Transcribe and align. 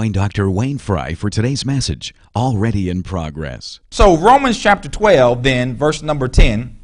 Join 0.00 0.12
Dr. 0.12 0.50
Wayne 0.50 0.78
Fry 0.78 1.12
for 1.12 1.28
today's 1.28 1.66
message, 1.66 2.14
already 2.34 2.88
in 2.88 3.02
progress. 3.02 3.80
So, 3.90 4.16
Romans 4.16 4.58
chapter 4.58 4.88
12, 4.88 5.42
then, 5.42 5.76
verse 5.76 6.00
number 6.00 6.26
10, 6.26 6.74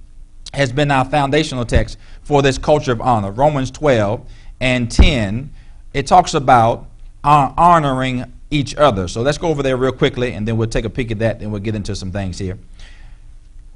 has 0.53 0.71
been 0.71 0.91
our 0.91 1.07
foundational 1.07 1.65
text 1.65 1.97
for 2.21 2.43
this 2.43 2.59
culture 2.59 2.93
of 2.93 3.01
honor. 3.01 3.31
Romans 3.31 3.71
12 3.71 4.21
and 4.61 4.91
10, 4.91 5.51
it 5.95 6.07
talks 6.07 6.35
about 6.35 6.91
honoring 7.25 8.31
each 8.51 8.75
other. 8.75 9.09
So, 9.09 9.23
let's 9.23 9.39
go 9.39 9.49
over 9.49 9.63
there 9.63 9.79
real 9.79 9.93
quickly, 9.93 10.35
and 10.35 10.47
then 10.47 10.59
we'll 10.59 10.69
take 10.69 10.85
a 10.85 10.91
peek 10.91 11.11
at 11.11 11.19
that, 11.21 11.41
and 11.41 11.51
we'll 11.51 11.63
get 11.63 11.75
into 11.75 11.97
some 11.97 12.13
things 12.13 12.39
here. 12.39 12.59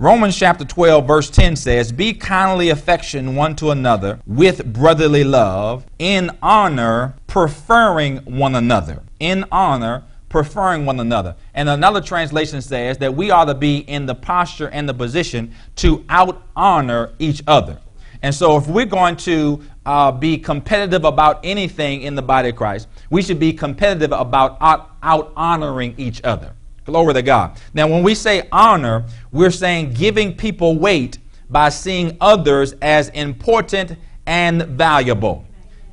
Romans 0.01 0.35
chapter 0.35 0.65
12, 0.65 1.07
verse 1.07 1.29
10 1.29 1.57
says, 1.57 1.93
Be 1.93 2.15
kindly 2.15 2.71
affection 2.71 3.35
one 3.35 3.55
to 3.57 3.71
another 3.71 4.19
with 4.27 4.73
brotherly 4.73 5.25
love, 5.25 5.85
in 5.99 6.31
honor, 6.41 7.17
preferring 7.27 8.17
one 8.25 8.55
another. 8.55 9.03
In 9.19 9.45
honor, 9.53 10.05
preferring 10.31 10.87
one 10.87 11.01
another. 11.01 11.37
And 11.53 11.69
another 11.69 12.01
translation 12.01 12.63
says 12.63 12.97
that 12.97 13.15
we 13.15 13.31
ought 13.31 13.45
to 13.45 13.55
be 13.55 13.81
in 13.81 14.07
the 14.07 14.15
posture 14.15 14.71
and 14.71 14.89
the 14.89 14.95
position 14.95 15.55
to 15.77 16.03
out 16.09 16.45
honor 16.57 17.13
each 17.19 17.43
other. 17.47 17.79
And 18.23 18.35
so, 18.35 18.57
if 18.57 18.67
we're 18.69 18.87
going 18.87 19.17
to 19.17 19.63
uh, 19.85 20.13
be 20.13 20.39
competitive 20.39 21.05
about 21.05 21.41
anything 21.45 22.01
in 22.01 22.15
the 22.15 22.23
body 22.23 22.49
of 22.49 22.57
Christ, 22.57 22.89
we 23.11 23.21
should 23.21 23.39
be 23.39 23.53
competitive 23.53 24.13
about 24.13 24.57
out, 24.63 24.93
out 25.03 25.31
honoring 25.37 25.95
each 25.99 26.23
other. 26.25 26.55
Glory 26.85 27.15
to 27.15 27.23
God. 27.23 27.59
Now, 27.75 27.87
when 27.87 28.03
we 28.03 28.15
say 28.15 28.49
honor, 28.51 29.05
we're 29.33 29.51
saying 29.51 29.95
giving 29.95 30.37
people 30.37 30.79
weight 30.79 31.19
by 31.49 31.69
seeing 31.69 32.17
others 32.21 32.75
as 32.81 33.09
important 33.11 33.97
and 34.27 34.63
valuable. 34.63 35.45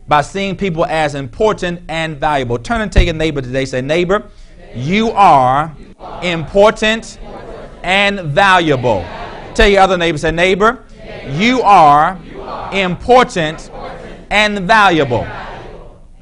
By 0.07 0.21
seeing 0.21 0.55
people 0.55 0.85
as 0.85 1.15
important 1.15 1.81
and 1.89 2.17
valuable. 2.17 2.57
Turn 2.57 2.81
and 2.81 2.91
take 2.91 3.09
a 3.09 3.13
neighbor 3.13 3.41
today. 3.41 3.65
Say, 3.65 3.81
neighbor, 3.81 4.29
you 4.73 5.11
are 5.11 5.75
important 6.21 7.19
and 7.83 8.21
valuable. 8.21 9.05
Tell 9.53 9.67
your 9.67 9.81
other 9.81 9.97
neighbor, 9.97 10.17
say, 10.17 10.31
neighbor, 10.31 10.83
you 11.31 11.61
are 11.63 12.19
important 12.71 13.69
and 14.29 14.59
valuable. 14.59 15.27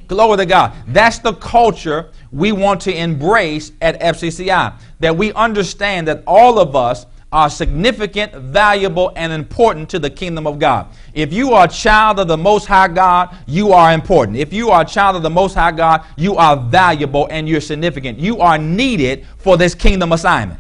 Glory 0.08 0.38
to 0.38 0.46
God. 0.46 0.74
That's 0.88 1.20
the 1.20 1.34
culture 1.34 2.12
we 2.36 2.52
want 2.52 2.82
to 2.82 2.94
embrace 2.94 3.72
at 3.82 4.00
FCCI. 4.02 4.78
That 5.00 5.16
we 5.16 5.32
understand 5.34 6.08
that 6.10 6.22
all 6.28 6.60
of 6.60 6.76
us 6.76 7.06
are 7.32 7.50
significant, 7.50 8.34
valuable, 8.34 9.12
and 9.16 9.32
important 9.32 9.90
to 9.90 10.00
the 10.00 10.10
kingdom 10.10 10.46
of 10.46 10.60
God. 10.60 10.88
If 11.14 11.34
you 11.34 11.54
are 11.54 11.66
a 11.66 11.70
child 11.70 12.20
of 12.20 12.28
the 12.28 12.38
Most 12.38 12.66
High 12.66 12.90
God, 12.90 13.36
you 13.48 13.72
are 13.72 13.94
important. 13.94 14.38
If 14.38 14.54
you 14.54 14.70
are 14.70 14.82
a 14.82 14.86
child 14.86 15.16
of 15.16 15.24
the 15.24 15.30
Most 15.30 15.54
High 15.54 15.72
God, 15.72 16.06
you 16.18 16.36
are 16.36 16.58
valuable 16.58 17.28
and 17.32 17.48
you're 17.48 17.62
significant. 17.62 18.20
You 18.20 18.40
are 18.40 18.58
needed 18.58 19.26
for 19.38 19.58
this 19.58 19.74
kingdom 19.74 20.12
assignment. 20.12 20.60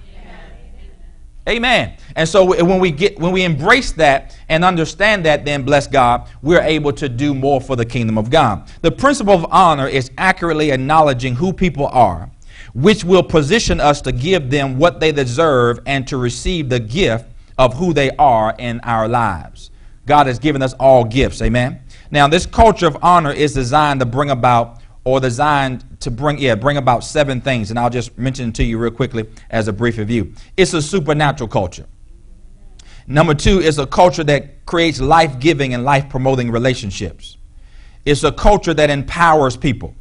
Amen. 1.47 1.95
And 2.15 2.27
so 2.27 2.43
when 2.43 2.79
we 2.79 2.89
get 2.89 3.19
when 3.19 3.31
we 3.31 3.43
embrace 3.43 3.91
that 3.93 4.35
and 4.49 4.65
understand 4.65 5.25
that, 5.25 5.45
then 5.45 5.63
bless 5.63 5.85
God, 5.85 6.27
we're 6.41 6.61
able 6.61 6.91
to 6.93 7.07
do 7.07 7.35
more 7.35 7.61
for 7.61 7.75
the 7.75 7.85
kingdom 7.85 8.17
of 8.17 8.31
God. 8.31 8.67
The 8.81 8.91
principle 8.91 9.35
of 9.35 9.45
honor 9.51 9.87
is 9.87 10.09
accurately 10.17 10.71
acknowledging 10.71 11.35
who 11.35 11.53
people 11.53 11.87
are, 11.87 12.31
which 12.73 13.03
will 13.03 13.21
position 13.21 13.79
us 13.79 14.01
to 14.01 14.11
give 14.11 14.49
them 14.49 14.79
what 14.79 14.99
they 14.99 15.11
deserve 15.11 15.79
and 15.85 16.07
to 16.07 16.17
receive 16.17 16.69
the 16.69 16.79
gift 16.79 17.27
of 17.59 17.75
who 17.75 17.93
they 17.93 18.09
are 18.17 18.55
in 18.57 18.79
our 18.81 19.07
lives. 19.07 19.69
God 20.07 20.27
has 20.27 20.39
given 20.39 20.61
us 20.61 20.73
all 20.73 21.03
gifts. 21.03 21.41
Amen. 21.41 21.81
Now, 22.11 22.27
this 22.27 22.45
culture 22.45 22.87
of 22.87 22.97
honor 23.01 23.31
is 23.31 23.53
designed 23.53 23.99
to 23.99 24.05
bring 24.05 24.29
about 24.29 24.79
or 25.05 25.19
designed 25.19 25.85
to 26.01 26.11
bring 26.11 26.37
yeah 26.39 26.55
bring 26.55 26.75
about 26.75 27.03
seven 27.03 27.39
things. 27.39 27.69
And 27.69 27.79
i'll 27.79 27.89
just 27.89 28.17
mention 28.17 28.51
to 28.53 28.63
you 28.63 28.77
real 28.77 28.91
quickly 28.91 29.25
as 29.49 29.69
a 29.69 29.73
brief 29.73 29.97
review. 29.97 30.33
It's 30.57 30.73
a 30.73 30.81
supernatural 30.81 31.47
culture. 31.47 31.85
Number 33.07 33.35
two 33.35 33.59
is 33.59 33.77
a 33.77 33.85
culture 33.85 34.23
that 34.23 34.65
creates 34.65 34.99
life-giving 34.99 35.75
and 35.75 35.85
life-promoting 35.85 36.51
relationships. 36.51 37.37
It's 38.03 38.23
a 38.23 38.31
culture 38.31 38.73
that 38.73 38.89
empowers 38.89 39.55
people. 39.55 39.93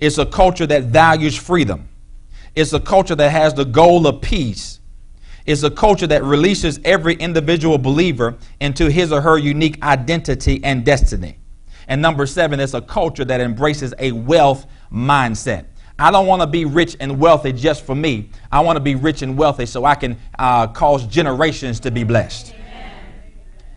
It's 0.00 0.18
a 0.18 0.26
culture 0.26 0.66
that 0.66 0.84
values 0.84 1.36
freedom. 1.36 1.88
It's 2.56 2.72
a 2.72 2.80
culture 2.80 3.14
that 3.14 3.30
has 3.30 3.54
the 3.54 3.64
goal 3.64 4.06
of 4.08 4.20
peace. 4.20 4.80
It's 5.46 5.62
a 5.62 5.70
culture 5.70 6.08
that 6.08 6.24
releases 6.24 6.80
every 6.84 7.14
individual 7.14 7.78
believer 7.78 8.36
into 8.60 8.90
his 8.90 9.12
or 9.12 9.20
her 9.20 9.38
unique 9.38 9.80
identity 9.84 10.62
and 10.64 10.84
destiny 10.84 11.38
and 11.88 12.00
number 12.00 12.26
seven, 12.26 12.60
it's 12.60 12.74
a 12.74 12.80
culture 12.80 13.24
that 13.24 13.40
embraces 13.40 13.94
a 13.98 14.12
wealth 14.12 14.66
mindset. 14.92 15.66
I 15.98 16.10
don't 16.10 16.26
want 16.26 16.42
to 16.42 16.46
be 16.46 16.64
rich 16.64 16.96
and 16.98 17.20
wealthy 17.20 17.52
just 17.52 17.84
for 17.84 17.94
me. 17.94 18.30
I 18.50 18.60
want 18.60 18.76
to 18.76 18.80
be 18.80 18.96
rich 18.96 19.22
and 19.22 19.38
wealthy 19.38 19.66
so 19.66 19.84
I 19.84 19.94
can 19.94 20.18
uh, 20.38 20.66
cause 20.68 21.06
generations 21.06 21.80
to 21.80 21.90
be 21.90 22.02
blessed. 22.02 22.54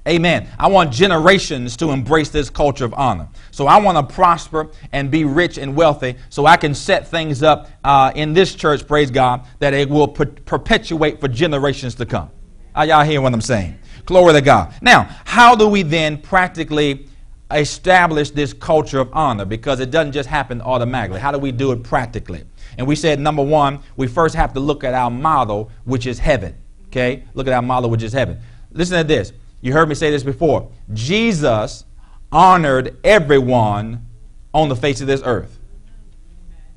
Amen. 0.07 0.47
I 0.57 0.67
want 0.67 0.93
generations 0.93 1.75
to 1.77 1.89
embrace 1.89 2.29
this 2.29 2.49
culture 2.49 2.85
of 2.85 2.93
honor. 2.93 3.27
So 3.51 3.67
I 3.67 3.77
want 3.79 3.97
to 3.97 4.15
prosper 4.15 4.69
and 4.93 5.11
be 5.11 5.25
rich 5.25 5.57
and 5.57 5.75
wealthy 5.75 6.15
so 6.29 6.45
I 6.45 6.55
can 6.55 6.73
set 6.73 7.09
things 7.09 7.43
up 7.43 7.69
uh, 7.83 8.13
in 8.15 8.31
this 8.31 8.55
church, 8.55 8.87
praise 8.87 9.11
God, 9.11 9.45
that 9.59 9.73
it 9.73 9.89
will 9.89 10.07
per- 10.07 10.25
perpetuate 10.25 11.19
for 11.19 11.27
generations 11.27 11.93
to 11.95 12.05
come. 12.05 12.31
Are 12.73 12.85
y'all 12.85 13.03
hearing 13.03 13.23
what 13.23 13.33
I'm 13.33 13.41
saying? 13.41 13.77
Glory 14.05 14.33
to 14.33 14.41
God. 14.41 14.73
Now, 14.81 15.13
how 15.25 15.55
do 15.55 15.67
we 15.67 15.81
then 15.81 16.21
practically 16.21 17.07
establish 17.51 18.31
this 18.31 18.53
culture 18.53 18.99
of 18.99 19.09
honor 19.13 19.45
because 19.45 19.79
it 19.79 19.91
doesn't 19.91 20.11
just 20.11 20.27
happen 20.27 20.61
automatically. 20.61 21.19
How 21.19 21.31
do 21.31 21.37
we 21.37 21.51
do 21.51 21.71
it 21.71 21.83
practically? 21.83 22.43
And 22.77 22.85
we 22.85 22.95
said, 22.95 23.19
number 23.19 23.43
one, 23.43 23.79
we 23.95 24.07
first 24.07 24.35
have 24.35 24.53
to 24.53 24.59
look 24.59 24.83
at 24.83 24.93
our 24.93 25.09
model, 25.09 25.71
which 25.85 26.05
is 26.05 26.19
heaven. 26.19 26.55
Okay? 26.87 27.23
Look 27.33 27.47
at 27.47 27.53
our 27.53 27.61
model, 27.61 27.89
which 27.89 28.03
is 28.03 28.13
heaven. 28.13 28.39
Listen 28.71 28.97
to 28.97 29.03
this. 29.03 29.33
You 29.61 29.73
heard 29.73 29.89
me 29.89 29.95
say 29.95 30.11
this 30.11 30.23
before. 30.23 30.69
Jesus 30.93 31.85
honored 32.31 32.97
everyone 33.03 34.05
on 34.53 34.69
the 34.69 34.75
face 34.75 35.01
of 35.01 35.07
this 35.07 35.21
earth. 35.23 35.57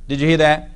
Did 0.09 0.21
you 0.21 0.29
hear 0.29 0.39
that? 0.39 0.71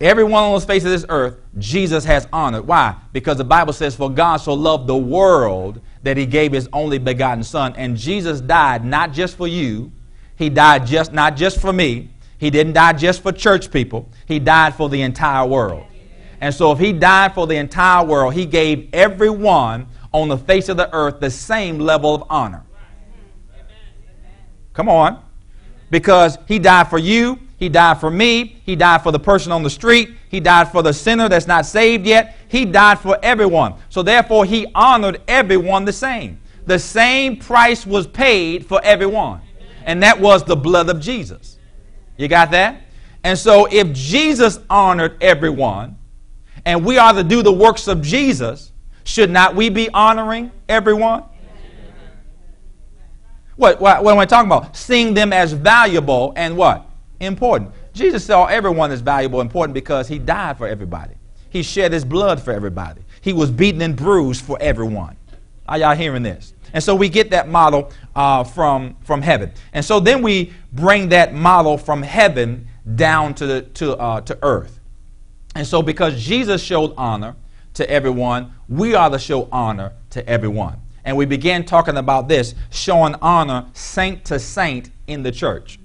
Everyone 0.00 0.42
on 0.42 0.58
the 0.58 0.66
face 0.66 0.84
of 0.84 0.90
this 0.90 1.06
earth, 1.08 1.36
Jesus 1.58 2.04
has 2.04 2.26
honored. 2.32 2.66
Why? 2.66 2.96
Because 3.12 3.36
the 3.36 3.44
Bible 3.44 3.72
says, 3.72 3.94
For 3.94 4.10
God 4.10 4.38
so 4.38 4.52
loved 4.52 4.88
the 4.88 4.96
world 4.96 5.80
that 6.02 6.16
he 6.16 6.26
gave 6.26 6.52
his 6.52 6.68
only 6.72 6.98
begotten 6.98 7.44
son. 7.44 7.74
And 7.76 7.96
Jesus 7.96 8.40
died 8.40 8.84
not 8.84 9.12
just 9.12 9.36
for 9.36 9.46
you, 9.46 9.92
he 10.36 10.48
died 10.48 10.86
just 10.86 11.12
not 11.12 11.36
just 11.36 11.60
for 11.60 11.72
me. 11.72 12.10
He 12.38 12.50
didn't 12.50 12.72
die 12.72 12.94
just 12.94 13.22
for 13.22 13.30
church 13.30 13.70
people. 13.70 14.10
He 14.26 14.40
died 14.40 14.74
for 14.74 14.88
the 14.88 15.02
entire 15.02 15.46
world. 15.46 15.86
And 16.40 16.52
so 16.52 16.72
if 16.72 16.80
he 16.80 16.92
died 16.92 17.34
for 17.34 17.46
the 17.46 17.54
entire 17.54 18.04
world, 18.04 18.34
he 18.34 18.46
gave 18.46 18.88
everyone 18.92 19.86
on 20.12 20.26
the 20.28 20.36
face 20.36 20.68
of 20.68 20.76
the 20.76 20.92
earth 20.92 21.20
the 21.20 21.30
same 21.30 21.78
level 21.78 22.14
of 22.14 22.24
honor. 22.28 22.64
Come 24.72 24.88
on. 24.88 25.22
Because 25.90 26.38
he 26.48 26.58
died 26.58 26.88
for 26.88 26.98
you, 26.98 27.38
he 27.62 27.68
died 27.68 28.00
for 28.00 28.10
me. 28.10 28.60
He 28.66 28.74
died 28.74 29.04
for 29.04 29.12
the 29.12 29.20
person 29.20 29.52
on 29.52 29.62
the 29.62 29.70
street. 29.70 30.16
He 30.28 30.40
died 30.40 30.72
for 30.72 30.82
the 30.82 30.92
sinner 30.92 31.28
that's 31.28 31.46
not 31.46 31.64
saved 31.64 32.04
yet. 32.04 32.36
He 32.48 32.64
died 32.64 32.98
for 32.98 33.16
everyone. 33.22 33.74
So 33.88 34.02
therefore, 34.02 34.44
he 34.44 34.66
honored 34.74 35.20
everyone 35.28 35.84
the 35.84 35.92
same. 35.92 36.40
The 36.66 36.80
same 36.80 37.36
price 37.36 37.86
was 37.86 38.08
paid 38.08 38.66
for 38.66 38.80
everyone. 38.82 39.42
And 39.84 40.02
that 40.02 40.18
was 40.18 40.42
the 40.42 40.56
blood 40.56 40.88
of 40.88 40.98
Jesus. 40.98 41.60
You 42.16 42.26
got 42.26 42.50
that? 42.50 42.82
And 43.22 43.38
so 43.38 43.68
if 43.70 43.92
Jesus 43.92 44.58
honored 44.68 45.22
everyone, 45.22 45.96
and 46.64 46.84
we 46.84 46.98
are 46.98 47.12
to 47.12 47.22
do 47.22 47.44
the 47.44 47.52
works 47.52 47.86
of 47.86 48.02
Jesus, 48.02 48.72
should 49.04 49.30
not 49.30 49.54
we 49.54 49.68
be 49.68 49.88
honoring 49.90 50.50
everyone? 50.68 51.22
What, 53.54 53.80
what, 53.80 54.02
what 54.02 54.14
am 54.14 54.18
I 54.18 54.26
talking 54.26 54.50
about? 54.50 54.76
Seeing 54.76 55.14
them 55.14 55.32
as 55.32 55.52
valuable 55.52 56.32
and 56.34 56.56
what? 56.56 56.88
Important. 57.22 57.70
Jesus 57.92 58.24
saw 58.24 58.46
everyone 58.46 58.90
as 58.90 59.00
valuable 59.00 59.40
important 59.40 59.74
because 59.74 60.08
he 60.08 60.18
died 60.18 60.58
for 60.58 60.66
everybody. 60.66 61.14
He 61.50 61.62
shed 61.62 61.92
his 61.92 62.04
blood 62.04 62.40
for 62.40 62.52
everybody. 62.52 63.02
He 63.20 63.32
was 63.32 63.50
beaten 63.50 63.82
and 63.82 63.94
bruised 63.94 64.44
for 64.44 64.58
everyone. 64.60 65.16
Are 65.66 65.78
y'all 65.78 65.94
hearing 65.94 66.22
this? 66.22 66.54
And 66.72 66.82
so 66.82 66.94
we 66.94 67.08
get 67.08 67.30
that 67.30 67.48
model 67.48 67.92
uh, 68.16 68.44
from, 68.44 68.96
from 69.02 69.22
heaven. 69.22 69.52
And 69.72 69.84
so 69.84 70.00
then 70.00 70.22
we 70.22 70.52
bring 70.72 71.10
that 71.10 71.34
model 71.34 71.76
from 71.76 72.02
heaven 72.02 72.66
down 72.96 73.34
to, 73.34 73.46
the, 73.46 73.62
to, 73.62 73.96
uh, 73.96 74.20
to 74.22 74.38
earth. 74.42 74.80
And 75.54 75.66
so 75.66 75.82
because 75.82 76.20
Jesus 76.22 76.62
showed 76.62 76.94
honor 76.96 77.36
to 77.74 77.88
everyone, 77.88 78.54
we 78.68 78.94
are 78.94 79.10
to 79.10 79.18
show 79.18 79.48
honor 79.52 79.92
to 80.10 80.26
everyone. 80.28 80.78
And 81.04 81.16
we 81.16 81.26
began 81.26 81.64
talking 81.64 81.96
about 81.96 82.28
this, 82.28 82.54
showing 82.70 83.14
honor 83.16 83.66
saint 83.74 84.24
to 84.26 84.38
saint 84.38 84.90
in 85.06 85.22
the 85.22 85.32
church. 85.32 85.78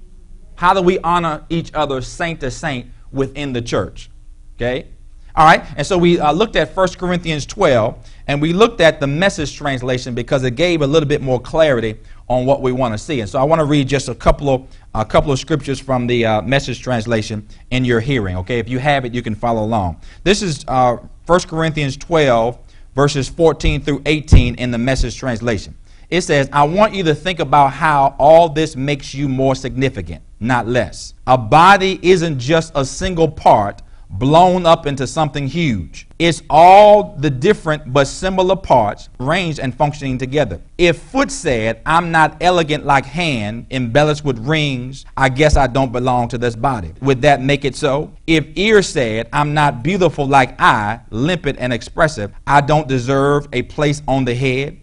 How 0.58 0.74
do 0.74 0.82
we 0.82 0.98
honor 0.98 1.44
each 1.50 1.72
other 1.72 2.02
saint 2.02 2.40
to 2.40 2.50
saint 2.50 2.90
within 3.12 3.52
the 3.52 3.62
church? 3.62 4.10
Okay? 4.56 4.88
All 5.36 5.46
right, 5.46 5.64
and 5.76 5.86
so 5.86 5.96
we 5.96 6.18
uh, 6.18 6.32
looked 6.32 6.56
at 6.56 6.76
1 6.76 6.88
Corinthians 6.94 7.46
12, 7.46 7.96
and 8.26 8.42
we 8.42 8.52
looked 8.52 8.80
at 8.80 8.98
the 8.98 9.06
message 9.06 9.56
translation 9.56 10.16
because 10.16 10.42
it 10.42 10.56
gave 10.56 10.82
a 10.82 10.86
little 10.88 11.08
bit 11.08 11.22
more 11.22 11.40
clarity 11.40 11.94
on 12.28 12.44
what 12.44 12.60
we 12.60 12.72
want 12.72 12.92
to 12.92 12.98
see. 12.98 13.20
And 13.20 13.30
so 13.30 13.38
I 13.38 13.44
want 13.44 13.60
to 13.60 13.66
read 13.66 13.86
just 13.86 14.08
a 14.08 14.16
couple 14.16 14.48
of 14.48 14.66
a 14.94 15.04
couple 15.04 15.30
of 15.30 15.38
scriptures 15.38 15.78
from 15.78 16.08
the 16.08 16.26
uh, 16.26 16.42
message 16.42 16.82
translation 16.82 17.46
in 17.70 17.84
your 17.84 18.00
hearing. 18.00 18.36
Okay, 18.38 18.58
if 18.58 18.68
you 18.68 18.80
have 18.80 19.04
it, 19.04 19.14
you 19.14 19.22
can 19.22 19.36
follow 19.36 19.62
along. 19.62 20.00
This 20.24 20.42
is 20.42 20.64
uh, 20.66 20.96
1 21.26 21.40
Corinthians 21.42 21.96
12, 21.96 22.58
verses 22.96 23.28
14 23.28 23.80
through 23.80 24.02
18 24.06 24.56
in 24.56 24.72
the 24.72 24.78
message 24.78 25.16
translation. 25.16 25.76
It 26.10 26.22
says, 26.22 26.48
I 26.52 26.64
want 26.64 26.94
you 26.94 27.02
to 27.04 27.14
think 27.14 27.38
about 27.38 27.72
how 27.72 28.14
all 28.18 28.48
this 28.48 28.76
makes 28.76 29.14
you 29.14 29.28
more 29.28 29.54
significant, 29.54 30.22
not 30.40 30.66
less. 30.66 31.12
A 31.26 31.36
body 31.36 31.98
isn't 32.02 32.38
just 32.38 32.72
a 32.74 32.84
single 32.84 33.28
part 33.30 33.82
blown 34.10 34.64
up 34.64 34.86
into 34.86 35.06
something 35.06 35.46
huge. 35.46 36.06
It's 36.18 36.42
all 36.48 37.14
the 37.18 37.28
different 37.28 37.92
but 37.92 38.06
similar 38.06 38.56
parts 38.56 39.10
arranged 39.20 39.58
and 39.58 39.74
functioning 39.74 40.16
together. 40.16 40.60
If 40.78 40.98
foot 40.98 41.30
said, 41.30 41.82
I'm 41.84 42.10
not 42.10 42.38
elegant 42.40 42.86
like 42.86 43.04
hand, 43.04 43.66
embellished 43.70 44.24
with 44.24 44.38
rings, 44.38 45.04
I 45.16 45.28
guess 45.28 45.56
I 45.56 45.66
don't 45.66 45.92
belong 45.92 46.28
to 46.28 46.38
this 46.38 46.56
body. 46.56 46.94
Would 47.02 47.20
that 47.22 47.42
make 47.42 47.66
it 47.66 47.76
so? 47.76 48.10
If 48.26 48.46
ear 48.56 48.80
said, 48.80 49.28
I'm 49.32 49.52
not 49.52 49.82
beautiful 49.82 50.26
like 50.26 50.58
eye, 50.58 51.00
limpid 51.10 51.58
and 51.58 51.72
expressive, 51.72 52.32
I 52.46 52.62
don't 52.62 52.88
deserve 52.88 53.46
a 53.52 53.62
place 53.62 54.00
on 54.08 54.24
the 54.24 54.34
head, 54.34 54.78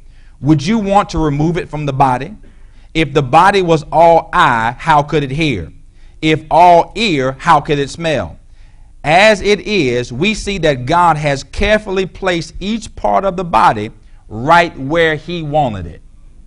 would 0.46 0.66
you 0.66 0.78
want 0.78 1.10
to 1.10 1.18
remove 1.18 1.58
it 1.58 1.68
from 1.68 1.86
the 1.86 1.94
body? 1.94 2.36
If 2.94 3.14
the 3.14 3.24
body 3.24 3.62
was 3.62 3.84
all 3.92 4.30
eye, 4.32 4.76
how 4.78 5.04
could 5.04 5.24
it 5.24 5.32
hear? 5.32 5.74
If 6.22 6.46
all 6.50 6.94
ear, 6.96 7.36
how 7.40 7.60
could 7.60 7.80
it 7.80 7.90
smell? 7.90 8.40
As 9.04 9.42
it 9.42 9.60
is, 9.62 10.14
we 10.14 10.34
see 10.34 10.58
that 10.60 10.86
God 10.86 11.18
has 11.18 11.44
carefully 11.44 12.06
placed 12.06 12.54
each 12.60 12.96
part 12.96 13.26
of 13.26 13.36
the 13.36 13.44
body 13.44 13.92
right 14.28 14.78
where 14.78 15.16
He 15.16 15.42
wanted 15.44 15.88
it. 15.88 16.02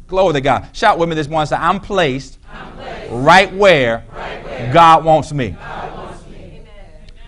Glory 0.06 0.32
to 0.34 0.40
God. 0.40 0.68
Shout 0.72 0.98
with 0.98 1.08
me 1.08 1.14
this 1.14 1.28
morning. 1.28 1.46
Say, 1.46 1.56
I'm 1.56 1.80
placed, 1.80 2.38
I'm 2.50 2.72
placed 2.72 3.12
right, 3.12 3.52
where 3.52 4.04
right, 4.12 4.44
where 4.44 4.72
God 4.72 5.04
wants 5.04 5.32
me. 5.32 5.56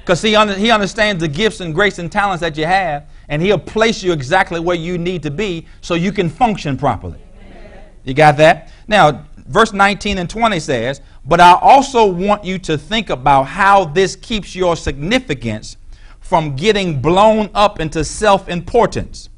Because 0.00 0.22
he, 0.22 0.34
under, 0.34 0.54
he 0.54 0.70
understands 0.70 1.20
the 1.20 1.28
gifts 1.28 1.60
and 1.60 1.74
grace 1.74 1.98
and 1.98 2.10
talents 2.10 2.40
that 2.40 2.56
you 2.56 2.64
have, 2.64 3.08
and 3.30 3.40
He'll 3.40 3.58
place 3.58 4.02
you 4.02 4.12
exactly 4.12 4.60
where 4.60 4.76
you 4.76 4.98
need 4.98 5.22
to 5.22 5.30
be 5.30 5.66
so 5.80 5.94
you 5.94 6.12
can 6.12 6.28
function 6.28 6.76
properly. 6.76 7.18
Amen. 7.40 7.82
You 8.04 8.12
got 8.12 8.36
that? 8.36 8.70
Now, 8.88 9.24
verse 9.46 9.72
19 9.72 10.18
and 10.18 10.28
20 10.28 10.60
says, 10.60 11.00
but 11.24 11.40
I 11.40 11.52
also 11.60 12.06
want 12.06 12.44
you 12.44 12.58
to 12.58 12.76
think 12.76 13.08
about 13.08 13.44
how 13.44 13.84
this 13.84 14.16
keeps 14.16 14.54
your 14.54 14.76
significance 14.76 15.76
from 16.18 16.56
getting 16.56 17.00
blown 17.00 17.50
up 17.54 17.80
into 17.80 18.04
self 18.04 18.48
importance. 18.48 19.28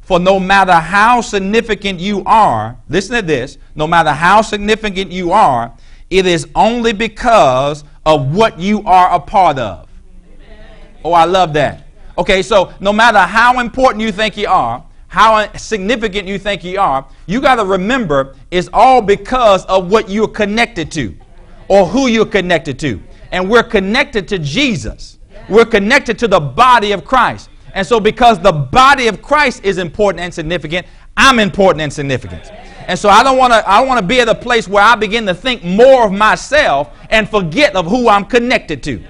For 0.00 0.20
no 0.20 0.38
matter 0.38 0.74
how 0.74 1.20
significant 1.20 1.98
you 1.98 2.22
are, 2.26 2.78
listen 2.88 3.16
to 3.16 3.22
this, 3.22 3.58
no 3.74 3.86
matter 3.86 4.12
how 4.12 4.42
significant 4.42 5.10
you 5.10 5.32
are, 5.32 5.72
it 6.10 6.26
is 6.26 6.46
only 6.54 6.92
because 6.92 7.84
of 8.04 8.34
what 8.34 8.58
you 8.58 8.82
are 8.84 9.12
a 9.14 9.20
part 9.20 9.58
of. 9.58 9.88
Oh, 11.04 11.12
I 11.12 11.24
love 11.24 11.52
that. 11.54 11.85
Okay, 12.18 12.42
so 12.42 12.72
no 12.80 12.92
matter 12.92 13.18
how 13.18 13.60
important 13.60 14.02
you 14.02 14.10
think 14.10 14.36
you 14.36 14.48
are, 14.48 14.84
how 15.08 15.52
significant 15.54 16.26
you 16.26 16.38
think 16.38 16.64
you 16.64 16.80
are, 16.80 17.06
you 17.26 17.40
got 17.40 17.56
to 17.56 17.64
remember 17.64 18.34
it's 18.50 18.68
all 18.72 19.00
because 19.00 19.64
of 19.66 19.90
what 19.90 20.08
you're 20.08 20.28
connected 20.28 20.90
to 20.92 21.14
or 21.68 21.86
who 21.86 22.06
you're 22.06 22.26
connected 22.26 22.78
to. 22.80 23.02
And 23.32 23.50
we're 23.50 23.62
connected 23.62 24.28
to 24.28 24.38
Jesus. 24.38 25.18
We're 25.48 25.66
connected 25.66 26.18
to 26.20 26.28
the 26.28 26.40
body 26.40 26.92
of 26.92 27.04
Christ. 27.04 27.50
And 27.74 27.86
so, 27.86 28.00
because 28.00 28.40
the 28.40 28.52
body 28.52 29.06
of 29.06 29.20
Christ 29.20 29.64
is 29.64 29.78
important 29.78 30.20
and 30.20 30.32
significant, 30.32 30.86
I'm 31.16 31.38
important 31.38 31.82
and 31.82 31.92
significant. 31.92 32.50
And 32.86 32.98
so, 32.98 33.10
I 33.10 33.22
don't 33.22 33.36
want 33.36 33.52
to. 33.52 33.68
I 33.68 33.78
don't 33.78 33.88
want 33.88 34.00
to 34.00 34.06
be 34.06 34.20
at 34.20 34.28
a 34.28 34.34
place 34.34 34.66
where 34.66 34.82
I 34.82 34.94
begin 34.94 35.26
to 35.26 35.34
think 35.34 35.62
more 35.62 36.06
of 36.06 36.12
myself 36.12 36.96
and 37.10 37.28
forget 37.28 37.76
of 37.76 37.86
who 37.86 38.08
I'm 38.08 38.24
connected 38.24 38.82
to. 38.84 39.04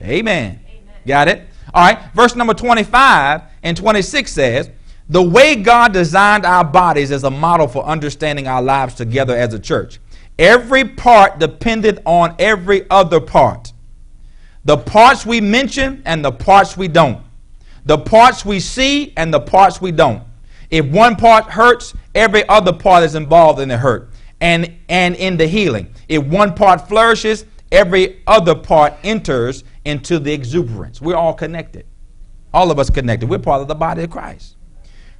Amen. 0.00 0.63
Got 1.06 1.28
it? 1.28 1.46
All 1.72 1.84
right. 1.84 1.98
Verse 2.14 2.34
number 2.36 2.54
25 2.54 3.42
and 3.62 3.76
26 3.76 4.32
says, 4.32 4.70
"The 5.08 5.22
way 5.22 5.56
God 5.56 5.92
designed 5.92 6.44
our 6.46 6.64
bodies 6.64 7.10
is 7.10 7.24
a 7.24 7.30
model 7.30 7.66
for 7.68 7.84
understanding 7.84 8.46
our 8.46 8.62
lives 8.62 8.94
together 8.94 9.36
as 9.36 9.54
a 9.54 9.58
church. 9.58 10.00
Every 10.38 10.84
part 10.84 11.38
depended 11.38 12.00
on 12.04 12.34
every 12.38 12.88
other 12.90 13.20
part. 13.20 13.72
The 14.64 14.78
parts 14.78 15.26
we 15.26 15.40
mention 15.40 16.02
and 16.04 16.24
the 16.24 16.32
parts 16.32 16.76
we 16.76 16.88
don't. 16.88 17.20
The 17.84 17.98
parts 17.98 18.44
we 18.44 18.60
see 18.60 19.12
and 19.16 19.32
the 19.32 19.40
parts 19.40 19.80
we 19.80 19.92
don't. 19.92 20.22
If 20.70 20.86
one 20.86 21.16
part 21.16 21.44
hurts, 21.44 21.94
every 22.14 22.48
other 22.48 22.72
part 22.72 23.04
is 23.04 23.14
involved 23.14 23.60
in 23.60 23.68
the 23.68 23.76
hurt 23.76 24.10
and, 24.40 24.74
and 24.88 25.14
in 25.16 25.36
the 25.36 25.46
healing. 25.46 25.92
If 26.08 26.24
one 26.24 26.54
part 26.54 26.88
flourishes, 26.88 27.44
every 27.72 28.22
other 28.26 28.54
part 28.54 28.94
enters 29.02 29.64
into 29.84 30.18
the 30.18 30.32
exuberance. 30.32 31.00
We're 31.00 31.16
all 31.16 31.34
connected. 31.34 31.86
All 32.52 32.70
of 32.70 32.78
us 32.78 32.90
connected. 32.90 33.28
We're 33.28 33.38
part 33.38 33.62
of 33.62 33.68
the 33.68 33.74
body 33.74 34.04
of 34.04 34.10
Christ. 34.10 34.56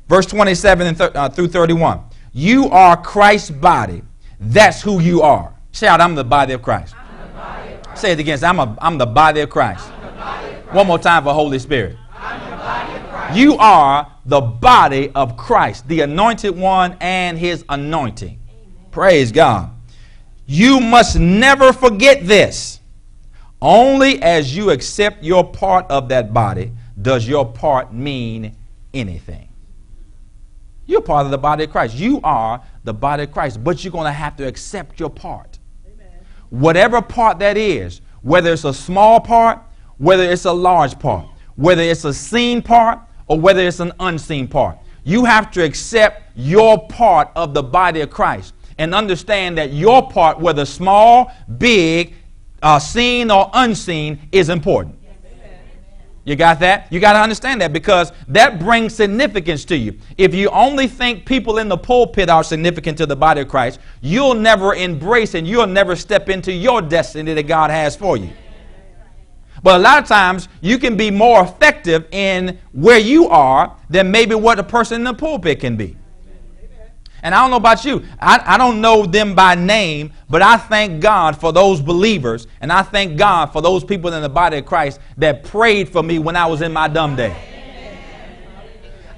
Verse 0.09 0.27
27 0.27 0.95
th- 0.95 1.11
uh, 1.15 1.29
through 1.29 1.49
31. 1.49 2.01
You 2.33 2.69
are 2.71 2.97
Christ's 2.97 3.51
body 3.51 4.03
that's 4.41 4.83
who 4.83 5.01
you 5.01 5.23
are. 5.23 5.55
Shout, 5.73 6.01
I'm 6.01 6.15
the 6.15 6.25
body 6.25 6.53
of 6.53 6.63
Christ. 6.63 6.95
Body 6.95 7.75
of 7.75 7.83
Christ. 7.83 8.01
Say 8.01 8.13
it 8.13 8.19
again. 8.19 8.43
I'm, 8.45 8.59
a, 8.59 8.77
I'm 8.81 8.99
the 8.99 9.07
body 9.07 9.41
of 9.41 9.51
Christ. 9.51 9.89
Christ. 9.89 10.75
One 10.75 10.87
more 10.87 10.99
time 10.99 11.25
for 11.25 11.33
Holy 11.33 11.59
Spirit. 11.59 11.97
You 13.33 13.57
are 13.57 14.13
the 14.27 14.41
body 14.41 15.11
of 15.15 15.37
Christ, 15.37 15.89
the 15.89 16.03
anointed 16.03 16.57
one 16.57 16.97
and 17.01 17.39
his 17.39 17.65
anointing. 17.69 18.39
Amen. 18.49 18.91
Praise 18.91 19.33
God. 19.33 19.74
You 20.47 20.81
must 20.81 21.19
never 21.19 21.73
forget 21.73 22.27
this. 22.27 22.81
Only 23.61 24.21
as 24.23 24.55
you 24.55 24.71
accept 24.71 25.25
your 25.25 25.43
part 25.51 25.87
of 25.91 26.09
that 26.11 26.35
body 26.35 26.73
does 27.01 27.27
your 27.27 27.51
part 27.51 27.95
mean 27.95 28.55
anything. 28.93 29.49
You're 30.87 31.01
part 31.01 31.25
of 31.25 31.31
the 31.31 31.39
body 31.39 31.65
of 31.65 31.71
Christ. 31.71 31.95
You 31.95 32.21
are 32.23 32.63
the 32.85 32.93
body 32.93 33.23
of 33.23 33.33
Christ, 33.33 33.65
but 33.65 33.83
you're 33.83 33.93
going 33.93 34.05
to 34.05 34.13
have 34.13 34.37
to 34.37 34.47
accept 34.47 35.01
your 35.01 35.09
part. 35.09 35.59
Amen. 35.87 36.07
Whatever 36.51 37.01
part 37.01 37.39
that 37.39 37.57
is, 37.57 38.03
whether 38.21 38.53
it's 38.53 38.65
a 38.65 38.75
small 38.75 39.19
part, 39.19 39.61
whether 39.97 40.25
it's 40.25 40.45
a 40.45 40.53
large 40.53 40.99
part, 40.99 41.27
whether 41.57 41.83
it's 41.83 42.05
a 42.05 42.13
seen 42.13 42.61
part, 42.61 42.99
or 43.29 43.41
whether 43.41 43.67
it's 43.67 43.81
an 43.81 43.93
unseen 44.01 44.47
part, 44.47 44.77
you 45.05 45.25
have 45.25 45.51
to 45.53 45.65
accept 45.65 46.23
your 46.37 46.87
part 46.89 47.31
of 47.35 47.55
the 47.55 47.63
body 47.63 48.03
of 48.03 48.11
Christ 48.11 48.53
and 48.79 48.95
understand 48.95 49.59
that 49.59 49.73
your 49.73 50.09
part, 50.09 50.39
whether 50.39 50.65
small, 50.65 51.33
big, 51.59 52.15
uh, 52.63 52.79
seen, 52.79 53.31
or 53.31 53.51
unseen, 53.53 54.29
is 54.33 54.49
important. 54.49 54.99
You 56.27 56.37
got 56.37 56.59
that? 56.61 56.91
You 56.91 57.01
got 57.01 57.13
to 57.13 57.19
understand 57.19 57.61
that 57.61 57.75
because 57.75 58.11
that 58.29 58.59
brings 58.59 58.95
significance 58.95 59.65
to 59.67 59.77
you. 59.77 59.99
If 60.17 60.35
you 60.35 60.49
only 60.51 60.87
think 60.87 61.27
people 61.27 61.59
in 61.59 61.69
the 61.69 61.77
pulpit 61.77 62.31
are 62.31 62.43
significant 62.43 62.97
to 62.99 63.07
the 63.07 63.17
body 63.17 63.43
of 63.43 63.49
Christ, 63.49 63.79
you'll 64.01 64.35
never 64.35 64.75
embrace 64.75 65.35
and 65.35 65.47
you'll 65.47 65.67
never 65.67 65.95
step 65.95 66.31
into 66.31 66.51
your 66.51 66.81
destiny 66.81 67.35
that 67.35 67.43
God 67.43 67.71
has 67.71 67.95
for 67.95 68.17
you. 68.17 68.31
But 69.63 69.77
a 69.77 69.83
lot 69.83 69.99
of 69.99 70.09
times 70.09 70.49
you 70.63 70.79
can 70.79 70.97
be 70.97 71.11
more 71.11 71.43
effective 71.43 72.07
in 72.11 72.59
where 72.73 72.99
you 72.99 73.29
are 73.29 73.77
than 73.91 74.11
maybe 74.11 74.35
what 74.35 74.59
a 74.59 74.63
person 74.63 75.01
in 75.01 75.05
the 75.05 75.15
pulpit 75.15 75.61
can 75.61 75.77
be. 75.77 75.97
And 77.25 77.35
I 77.35 77.41
don't 77.41 77.51
know 77.51 77.57
about 77.57 77.87
you, 77.87 78.05
I, 78.21 78.41
I 78.45 78.59
don't 78.59 78.83
know 78.83 79.07
them 79.07 79.35
by 79.35 79.55
name, 79.55 80.13
but 80.29 80.43
I 80.43 80.59
thank 80.59 81.01
God 81.01 81.41
for 81.41 81.55
those 81.55 81.81
believers, 81.81 82.47
and 82.61 82.71
I 82.71 82.83
thank 82.83 83.17
God 83.17 83.47
for 83.47 83.63
those 83.63 83.83
people 83.83 84.13
in 84.13 84.21
the 84.21 84.29
body 84.29 84.59
of 84.59 84.67
Christ 84.67 85.01
that 85.17 85.43
prayed 85.43 85.89
for 85.89 86.03
me 86.03 86.19
when 86.19 86.37
I 86.37 86.45
was 86.45 86.61
in 86.61 86.71
my 86.71 86.87
dumb 86.87 87.17
day. 87.17 87.35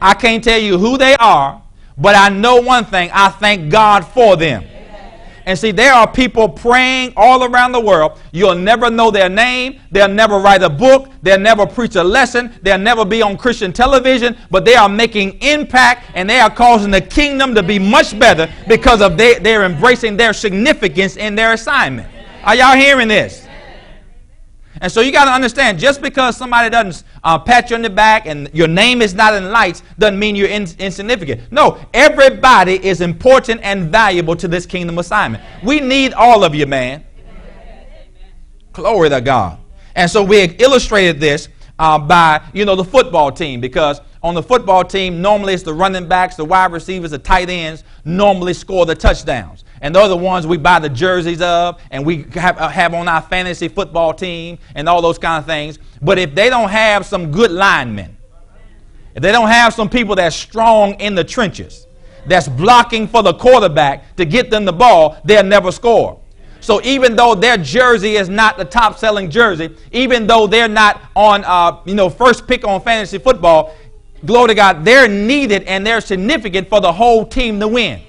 I 0.00 0.14
can't 0.14 0.42
tell 0.42 0.58
you 0.58 0.78
who 0.78 0.96
they 0.96 1.16
are, 1.16 1.60
but 1.98 2.14
I 2.14 2.28
know 2.28 2.60
one 2.60 2.84
thing 2.84 3.10
I 3.12 3.28
thank 3.28 3.72
God 3.72 4.06
for 4.06 4.36
them. 4.36 4.64
And 5.46 5.56
see, 5.56 5.70
there 5.70 5.94
are 5.94 6.10
people 6.10 6.48
praying 6.48 7.12
all 7.16 7.44
around 7.44 7.70
the 7.70 7.80
world. 7.80 8.18
You'll 8.32 8.56
never 8.56 8.90
know 8.90 9.12
their 9.12 9.28
name. 9.28 9.80
They'll 9.92 10.08
never 10.08 10.38
write 10.38 10.64
a 10.64 10.68
book. 10.68 11.08
They'll 11.22 11.38
never 11.38 11.64
preach 11.64 11.94
a 11.94 12.02
lesson. 12.02 12.52
They'll 12.62 12.78
never 12.78 13.04
be 13.04 13.22
on 13.22 13.36
Christian 13.36 13.72
television. 13.72 14.36
But 14.50 14.64
they 14.64 14.74
are 14.74 14.88
making 14.88 15.38
impact 15.40 16.10
and 16.14 16.28
they 16.28 16.40
are 16.40 16.50
causing 16.50 16.90
the 16.90 17.00
kingdom 17.00 17.54
to 17.54 17.62
be 17.62 17.78
much 17.78 18.18
better 18.18 18.52
because 18.66 19.00
of 19.00 19.16
they, 19.16 19.38
they're 19.38 19.64
embracing 19.64 20.16
their 20.16 20.32
significance 20.32 21.16
in 21.16 21.36
their 21.36 21.52
assignment. 21.52 22.08
Are 22.42 22.56
y'all 22.56 22.76
hearing 22.76 23.06
this? 23.06 23.45
And 24.80 24.92
so 24.92 25.00
you 25.00 25.12
got 25.12 25.24
to 25.24 25.30
understand, 25.30 25.78
just 25.78 26.02
because 26.02 26.36
somebody 26.36 26.68
doesn't 26.68 27.04
uh, 27.24 27.38
pat 27.38 27.70
you 27.70 27.76
on 27.76 27.82
the 27.82 27.90
back 27.90 28.26
and 28.26 28.50
your 28.52 28.68
name 28.68 29.00
is 29.00 29.14
not 29.14 29.34
in 29.34 29.50
lights, 29.50 29.82
doesn't 29.98 30.18
mean 30.18 30.36
you're 30.36 30.48
in, 30.48 30.66
insignificant. 30.78 31.50
No, 31.50 31.78
everybody 31.94 32.84
is 32.84 33.00
important 33.00 33.60
and 33.62 33.90
valuable 33.90 34.36
to 34.36 34.48
this 34.48 34.66
kingdom 34.66 34.98
assignment. 34.98 35.42
We 35.62 35.80
need 35.80 36.12
all 36.12 36.44
of 36.44 36.54
you, 36.54 36.66
man. 36.66 37.04
Glory 38.72 39.08
to 39.08 39.20
God. 39.20 39.58
And 39.94 40.10
so 40.10 40.22
we 40.22 40.44
illustrated 40.44 41.20
this 41.20 41.48
uh, 41.78 41.98
by, 41.98 42.42
you 42.52 42.64
know, 42.66 42.76
the 42.76 42.84
football 42.84 43.32
team 43.32 43.60
because 43.60 44.00
on 44.22 44.34
the 44.34 44.42
football 44.42 44.84
team, 44.84 45.22
normally 45.22 45.54
it's 45.54 45.62
the 45.62 45.72
running 45.72 46.06
backs, 46.06 46.36
the 46.36 46.44
wide 46.44 46.72
receivers, 46.72 47.12
the 47.12 47.18
tight 47.18 47.48
ends 47.48 47.84
normally 48.04 48.52
score 48.54 48.84
the 48.84 48.94
touchdowns 48.94 49.64
and 49.80 49.94
they're 49.94 50.08
the 50.08 50.16
ones 50.16 50.46
we 50.46 50.56
buy 50.56 50.78
the 50.78 50.88
jerseys 50.88 51.40
of 51.40 51.80
and 51.90 52.04
we 52.04 52.22
have, 52.34 52.58
uh, 52.58 52.68
have 52.68 52.94
on 52.94 53.08
our 53.08 53.22
fantasy 53.22 53.68
football 53.68 54.14
team 54.14 54.58
and 54.74 54.88
all 54.88 55.02
those 55.02 55.18
kind 55.18 55.38
of 55.38 55.46
things. 55.46 55.78
But 56.02 56.18
if 56.18 56.34
they 56.34 56.50
don't 56.50 56.70
have 56.70 57.04
some 57.06 57.30
good 57.30 57.50
linemen, 57.50 58.16
if 59.14 59.22
they 59.22 59.32
don't 59.32 59.48
have 59.48 59.72
some 59.74 59.88
people 59.88 60.14
that's 60.14 60.36
strong 60.36 60.94
in 60.94 61.14
the 61.14 61.24
trenches, 61.24 61.86
that's 62.26 62.48
blocking 62.48 63.06
for 63.06 63.22
the 63.22 63.34
quarterback 63.34 64.16
to 64.16 64.24
get 64.24 64.50
them 64.50 64.64
the 64.64 64.72
ball, 64.72 65.16
they'll 65.24 65.44
never 65.44 65.70
score. 65.72 66.20
So 66.60 66.82
even 66.82 67.14
though 67.14 67.34
their 67.34 67.56
jersey 67.56 68.16
is 68.16 68.28
not 68.28 68.58
the 68.58 68.64
top 68.64 68.98
selling 68.98 69.30
jersey, 69.30 69.76
even 69.92 70.26
though 70.26 70.46
they're 70.46 70.68
not 70.68 71.00
on, 71.14 71.44
uh, 71.44 71.80
you 71.84 71.94
know, 71.94 72.10
first 72.10 72.48
pick 72.48 72.66
on 72.66 72.80
fantasy 72.80 73.18
football, 73.18 73.74
glory 74.24 74.48
to 74.48 74.54
God, 74.54 74.84
they're 74.84 75.06
needed 75.06 75.62
and 75.64 75.86
they're 75.86 76.00
significant 76.00 76.68
for 76.68 76.80
the 76.80 76.92
whole 76.92 77.24
team 77.24 77.60
to 77.60 77.68
win. 77.68 78.02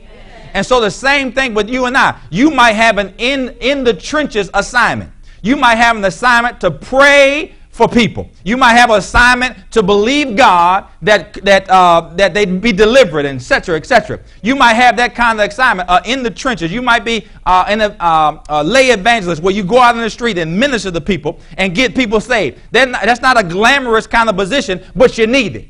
And 0.54 0.66
so 0.66 0.80
the 0.82 0.92
same 0.92 1.32
thing 1.32 1.54
with 1.54 1.70
you 1.70 1.86
and 1.86 1.98
I. 1.98 2.20
You 2.30 2.51
might 2.51 2.74
have 2.74 2.98
an 2.98 3.13
in 3.18 3.50
in 3.60 3.84
the 3.84 3.94
trenches 3.94 4.50
assignment. 4.54 5.12
You 5.42 5.56
might 5.56 5.75
have 5.75 5.96
an 5.98 6.06
assignment 6.06 6.60
to 6.62 6.72
pray 6.72 7.54
for 7.77 7.88
people. 7.88 8.27
You 8.44 8.58
might 8.58 8.74
have 8.74 8.89
an 8.89 8.98
assignment 8.98 9.56
to 9.72 9.84
believe 9.84 10.36
God 10.36 10.88
that 11.04 11.36
that 11.46 11.70
uh, 11.70 12.12
that 12.16 12.34
they'd 12.34 12.60
be 12.60 12.72
delivered, 12.72 13.24
etc., 13.25 13.75
etc. 13.77 14.20
You 14.42 14.56
might 14.56 14.74
have 14.74 14.98
that 14.98 15.13
kind 15.13 15.39
of 15.39 15.48
assignment 15.48 15.88
uh, 15.88 16.01
in 16.04 16.24
the 16.24 16.32
trenches. 16.32 16.72
You 16.72 16.82
might 16.82 17.06
be 17.06 17.27
uh, 17.46 17.66
in 17.70 17.82
a, 17.82 17.89
uh, 18.00 18.44
a, 18.50 18.63
lay 18.63 18.89
evangelist 18.89 19.44
where 19.44 19.54
you 19.54 19.63
go 19.63 19.77
out 19.80 19.96
in 19.96 20.01
the 20.01 20.10
street 20.10 20.39
and 20.39 20.60
minister 20.60 20.89
to 20.89 21.00
people 21.00 21.39
and 21.58 21.75
get 21.75 21.94
people 21.94 22.20
saved. 22.20 22.58
Not, 22.74 23.04
that's 23.04 23.22
not 23.22 23.39
a 23.39 23.44
glamorous 23.44 24.08
kind 24.08 24.27
of 24.27 24.36
position, 24.36 24.84
but 24.96 25.20
you 25.20 25.27
need 25.27 25.56
it, 25.56 25.68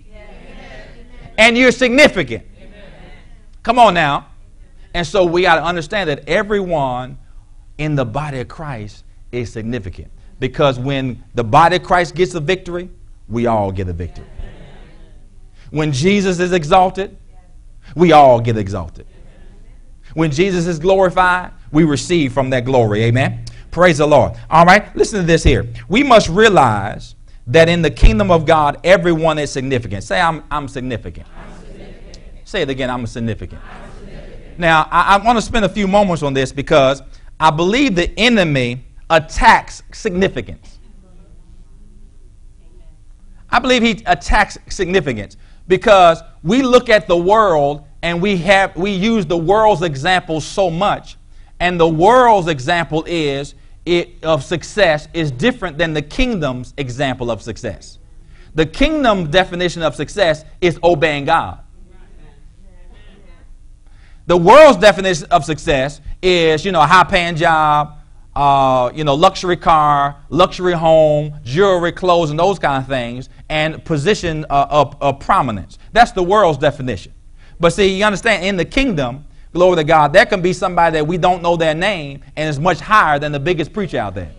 and 1.38 1.57
you're 1.57 1.74
significant. 1.74 2.46
Come 3.63 3.79
on 3.79 3.93
now. 3.93 4.26
And 4.98 5.06
so 5.06 5.25
we 5.25 5.44
got 5.44 5.58
to 5.58 5.63
understand 5.63 6.10
that 6.10 6.27
everyone 6.27 7.20
in 7.77 7.94
the 7.94 8.04
body 8.04 8.39
of 8.39 8.48
Christ 8.48 9.04
is 9.32 9.51
significant. 9.51 10.10
Because 10.39 10.80
when 10.80 11.24
the 11.36 11.44
body 11.44 11.75
of 11.75 11.84
Christ 11.84 12.16
gets 12.16 12.34
a 12.34 12.39
victory, 12.39 12.89
we 13.30 13.46
all 13.46 13.72
get 13.72 13.88
a 13.89 13.94
victory. 13.94 14.25
When 15.70 15.92
Jesus 15.92 16.39
is 16.39 16.51
exalted, 16.51 17.16
we 17.96 18.12
all 18.12 18.42
get 18.42 18.58
exalted. 18.58 19.06
When 20.16 20.32
Jesus 20.32 20.66
is 20.66 20.80
glorified, 20.80 21.51
we 21.72 21.84
receive 21.84 22.34
from 22.34 22.50
that 22.50 22.66
glory. 22.66 23.04
Amen. 23.04 23.46
Praise 23.70 24.00
the 24.00 24.08
Lord. 24.08 24.34
All 24.50 24.66
right, 24.66 24.96
listen 24.96 25.20
to 25.20 25.27
this 25.27 25.44
here. 25.44 25.68
We 25.88 26.01
must 26.01 26.27
realize 26.27 27.13
that 27.46 27.70
in 27.70 27.84
the 27.84 27.92
kingdom 27.92 28.32
of 28.32 28.48
God, 28.48 28.80
everyone 28.84 29.38
is 29.38 29.51
significant. 29.51 30.04
Say, 30.04 30.20
I'm, 30.20 30.44
I'm 30.50 30.68
significant. 30.68 31.27
I'm 31.38 31.60
significant. 31.60 32.20
Say 32.46 32.62
it 32.63 32.70
again, 32.72 32.89
I'm 32.89 33.06
significant. 33.06 33.62
I'm 33.63 33.87
now, 34.59 34.87
I, 34.91 35.15
I 35.15 35.25
want 35.25 35.37
to 35.37 35.41
spend 35.41 35.65
a 35.65 35.69
few 35.69 35.87
moments 35.87 36.23
on 36.23 36.33
this 36.33 36.51
because 36.51 37.01
I 37.39 37.51
believe 37.51 37.95
the 37.95 38.17
enemy 38.19 38.83
attacks 39.09 39.83
significance. 39.91 40.79
I 43.49 43.59
believe 43.59 43.81
he 43.81 44.03
attacks 44.05 44.57
significance 44.69 45.37
because 45.67 46.21
we 46.43 46.61
look 46.61 46.89
at 46.89 47.07
the 47.07 47.17
world 47.17 47.85
and 48.01 48.21
we 48.21 48.37
have 48.37 48.75
we 48.75 48.91
use 48.91 49.25
the 49.25 49.37
world's 49.37 49.81
example 49.81 50.41
so 50.41 50.69
much, 50.69 51.17
and 51.59 51.79
the 51.79 51.87
world's 51.87 52.47
example 52.47 53.03
is 53.07 53.55
it, 53.85 54.23
of 54.23 54.43
success 54.43 55.07
is 55.13 55.31
different 55.31 55.77
than 55.77 55.93
the 55.93 56.01
kingdom's 56.01 56.73
example 56.77 57.31
of 57.31 57.41
success. 57.41 57.99
The 58.53 58.65
kingdom 58.65 59.31
definition 59.31 59.81
of 59.81 59.95
success 59.95 60.43
is 60.61 60.79
obeying 60.83 61.25
God. 61.25 61.59
The 64.27 64.36
world's 64.36 64.77
definition 64.77 65.27
of 65.31 65.46
success 65.46 66.01
is, 66.22 66.65
you 66.65 66.74
know, 66.74 66.81
a 66.81 66.86
high 66.86 67.05
paying 67.05 67.38
job, 67.38 67.98
uh, 68.36 68.91
you 68.93 69.05
know, 69.05 69.15
luxury 69.15 69.55
car, 69.55 70.17
luxury 70.29 70.74
home, 70.74 71.34
jewelry, 71.43 71.93
clothes, 71.93 72.29
and 72.29 72.38
those 72.38 72.60
kind 72.60 72.84
of 72.84 72.89
things, 72.89 73.29
and 73.48 73.84
position 73.86 74.46
uh, 74.50 74.67
of, 74.69 74.98
of 75.01 75.22
prominence. 75.22 75.79
That's 75.93 76.12
the 76.12 76.24
world's 76.24 76.57
definition. 76.57 77.13
But 77.57 77.72
see, 77.72 77.98
you 77.98 78.03
understand, 78.03 78.46
in 78.46 78.57
the 78.57 78.65
kingdom, 78.65 79.25
glory 79.53 79.77
to 79.77 79.86
God, 79.86 80.12
there 80.12 80.25
can 80.25 80.41
be 80.41 80.51
somebody 80.51 80.96
that 80.96 81.07
we 81.07 81.17
don't 81.17 81.41
know 81.41 81.55
their 81.55 81.74
name 81.74 82.22
and 82.36 82.50
is 82.50 82.60
much 82.60 82.81
higher 82.81 83.17
than 83.19 83.31
the 83.31 83.39
biggest 83.39 83.72
preacher 83.72 83.98
out 83.98 84.13
there. 84.13 84.31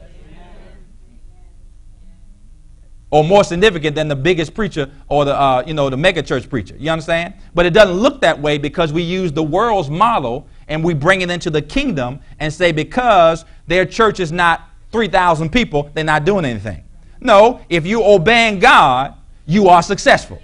Or 3.11 3.25
more 3.25 3.43
significant 3.43 3.95
than 3.95 4.09
the 4.09 4.17
biggest 4.17 4.55
preacher 4.55 4.91
or 5.09 5.25
the 5.25 5.35
uh, 5.35 5.63
you 5.67 5.75
know 5.75 5.89
the 5.89 5.97
mega 5.97 6.23
church 6.23 6.49
preacher. 6.49 6.75
You 6.79 6.91
understand? 6.91 7.35
But 7.55 7.67
it 7.67 7.71
doesn't 7.71 7.97
look 7.97 8.21
that 8.21 8.41
way 8.41 8.59
because 8.59 8.93
we 8.93 9.03
use 9.03 9.33
the 9.33 9.43
world's 9.43 9.91
model 9.91 10.47
and 10.69 10.85
we 10.85 10.95
bring 10.95 11.23
it 11.23 11.31
into 11.31 11.51
the 11.51 11.63
kingdom 11.63 12.21
and 12.39 12.53
say 12.53 12.73
because 12.73 13.45
their 13.67 13.87
church 13.87 14.21
is 14.21 14.31
not 14.31 14.69
3,000 14.93 15.51
people, 15.51 15.91
they're 15.95 16.05
not 16.05 16.25
doing 16.25 16.45
anything. 16.45 16.85
No, 17.21 17.61
if 17.69 17.87
you 17.87 18.03
obeying 18.05 18.59
God, 18.59 19.15
you 19.47 19.69
are 19.69 19.83
successful. 19.83 20.41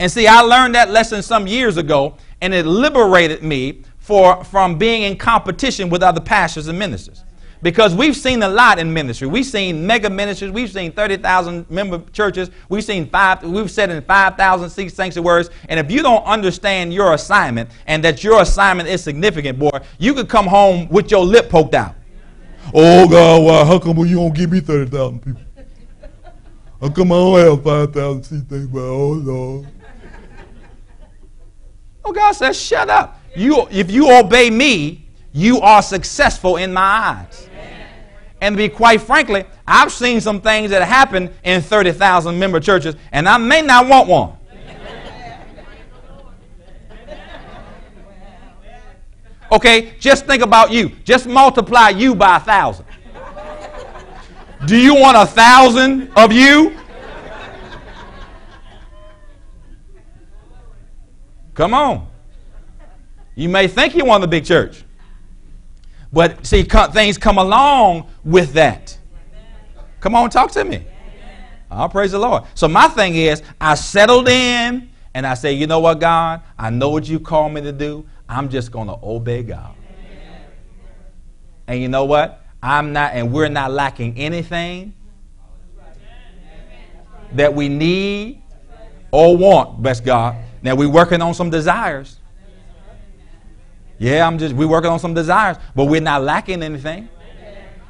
And 0.00 0.10
see, 0.10 0.26
I 0.26 0.40
learned 0.40 0.74
that 0.74 0.90
lesson 0.90 1.22
some 1.22 1.46
years 1.46 1.76
ago, 1.76 2.16
and 2.40 2.54
it 2.54 2.66
liberated 2.66 3.42
me 3.42 3.82
for, 3.98 4.44
from 4.44 4.78
being 4.78 5.02
in 5.02 5.16
competition 5.16 5.88
with 5.88 6.02
other 6.02 6.20
pastors 6.20 6.68
and 6.68 6.78
ministers. 6.78 7.24
Because 7.60 7.94
we've 7.94 8.16
seen 8.16 8.42
a 8.42 8.48
lot 8.48 8.78
in 8.78 8.92
ministry. 8.92 9.26
We've 9.26 9.44
seen 9.44 9.86
mega 9.86 10.08
ministries. 10.08 10.52
We've 10.52 10.70
seen 10.70 10.92
30,000 10.92 11.68
member 11.70 12.02
churches. 12.12 12.50
We've 12.68 12.84
seen 12.84 13.08
five, 13.08 13.42
we've 13.42 13.70
said 13.70 13.90
in 13.90 14.00
5,000 14.02 14.70
seat 14.70 14.90
sanctuaries. 14.90 15.50
And 15.68 15.80
if 15.80 15.90
you 15.90 16.02
don't 16.02 16.24
understand 16.24 16.94
your 16.94 17.14
assignment 17.14 17.70
and 17.86 18.04
that 18.04 18.22
your 18.22 18.42
assignment 18.42 18.88
is 18.88 19.02
significant, 19.02 19.58
boy, 19.58 19.70
you 19.98 20.14
could 20.14 20.28
come 20.28 20.46
home 20.46 20.88
with 20.88 21.10
your 21.10 21.24
lip 21.24 21.50
poked 21.50 21.74
out. 21.74 21.96
Oh, 22.72 23.08
God, 23.08 23.42
why, 23.42 23.64
how 23.64 23.78
come 23.78 23.98
you 24.06 24.16
don't 24.16 24.34
give 24.34 24.52
me 24.52 24.60
30,000 24.60 25.20
people? 25.20 25.42
How 26.80 26.90
come 26.90 27.10
I 27.10 27.16
don't 27.16 27.56
have 27.56 27.64
5,000 27.64 28.22
seat 28.22 28.48
sanctuaries? 28.48 28.68
Oh, 28.74 29.08
Lord. 29.08 29.66
Oh, 32.04 32.12
God 32.12 32.32
says, 32.32 32.60
shut 32.60 32.88
up. 32.88 33.20
You, 33.34 33.66
if 33.70 33.90
you 33.90 34.10
obey 34.16 34.48
me, 34.48 35.08
you 35.32 35.60
are 35.60 35.82
successful 35.82 36.56
in 36.56 36.72
my 36.72 36.80
eyes. 36.80 37.47
And 38.40 38.54
to 38.54 38.56
be 38.56 38.68
quite 38.68 39.00
frankly, 39.00 39.44
I've 39.66 39.92
seen 39.92 40.20
some 40.20 40.40
things 40.40 40.70
that 40.70 40.82
happen 40.82 41.34
in 41.42 41.60
30,000 41.60 42.38
member 42.38 42.60
churches, 42.60 42.94
and 43.12 43.28
I 43.28 43.36
may 43.36 43.62
not 43.62 43.88
want 43.88 44.08
one. 44.08 44.32
Okay, 49.50 49.94
just 49.98 50.26
think 50.26 50.42
about 50.42 50.70
you. 50.70 50.90
Just 51.04 51.26
multiply 51.26 51.88
you 51.88 52.14
by 52.14 52.36
a 52.36 52.40
thousand. 52.40 52.84
Do 54.66 54.76
you 54.76 54.94
want 54.94 55.16
a 55.16 55.24
thousand 55.24 56.10
of 56.16 56.32
you? 56.32 56.76
Come 61.54 61.74
on. 61.74 62.06
You 63.34 63.48
may 63.48 63.68
think 63.68 63.94
you 63.94 64.04
want 64.04 64.20
the 64.20 64.28
big 64.28 64.44
church. 64.44 64.84
But 66.12 66.46
see, 66.46 66.62
things 66.62 67.18
come 67.18 67.38
along 67.38 68.08
with 68.24 68.54
that. 68.54 68.96
Come 70.00 70.14
on, 70.14 70.30
talk 70.30 70.50
to 70.52 70.64
me. 70.64 70.84
I'll 71.70 71.88
praise 71.88 72.12
the 72.12 72.18
Lord. 72.18 72.44
So 72.54 72.66
my 72.66 72.88
thing 72.88 73.14
is, 73.14 73.42
I 73.60 73.74
settled 73.74 74.28
in 74.28 74.88
and 75.12 75.26
I 75.26 75.34
say, 75.34 75.52
you 75.52 75.66
know 75.66 75.80
what, 75.80 76.00
God? 76.00 76.42
I 76.58 76.70
know 76.70 76.88
what 76.88 77.06
you 77.08 77.20
call 77.20 77.48
me 77.50 77.60
to 77.60 77.72
do. 77.72 78.06
I'm 78.28 78.48
just 78.48 78.70
going 78.70 78.88
to 78.88 78.98
obey 79.02 79.42
God. 79.42 79.74
And 81.66 81.80
you 81.80 81.88
know 81.88 82.04
what? 82.06 82.42
I'm 82.62 82.92
not, 82.92 83.12
and 83.12 83.32
we're 83.32 83.48
not 83.48 83.70
lacking 83.70 84.16
anything 84.16 84.94
that 87.32 87.54
we 87.54 87.68
need 87.68 88.42
or 89.10 89.36
want, 89.36 89.82
bless 89.82 90.00
God. 90.00 90.36
Now 90.62 90.74
we're 90.74 90.88
working 90.88 91.20
on 91.20 91.34
some 91.34 91.50
desires. 91.50 92.17
Yeah, 93.98 94.26
I'm 94.26 94.38
just, 94.38 94.54
we're 94.54 94.68
working 94.68 94.90
on 94.90 94.98
some 94.98 95.14
desires, 95.14 95.56
but 95.74 95.86
we're 95.86 96.00
not 96.00 96.22
lacking 96.22 96.62
anything. 96.62 97.08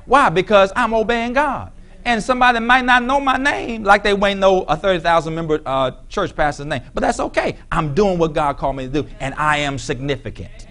Why? 0.06 0.30
Because 0.30 0.72
I'm 0.74 0.94
obeying 0.94 1.34
God. 1.34 1.72
And 2.04 2.22
somebody 2.22 2.60
might 2.60 2.84
not 2.86 3.02
know 3.02 3.20
my 3.20 3.36
name 3.36 3.84
like 3.84 4.02
they 4.02 4.16
may 4.16 4.32
know 4.32 4.62
a 4.62 4.76
30,000 4.76 5.34
member 5.34 5.60
uh, 5.66 5.90
church 6.08 6.34
pastor's 6.34 6.64
name. 6.64 6.82
But 6.94 7.02
that's 7.02 7.20
okay. 7.20 7.58
I'm 7.70 7.94
doing 7.94 8.18
what 8.18 8.32
God 8.32 8.56
called 8.56 8.76
me 8.76 8.86
to 8.86 9.02
do, 9.02 9.08
and 9.20 9.34
I 9.34 9.58
am 9.58 9.78
significant. 9.78 10.66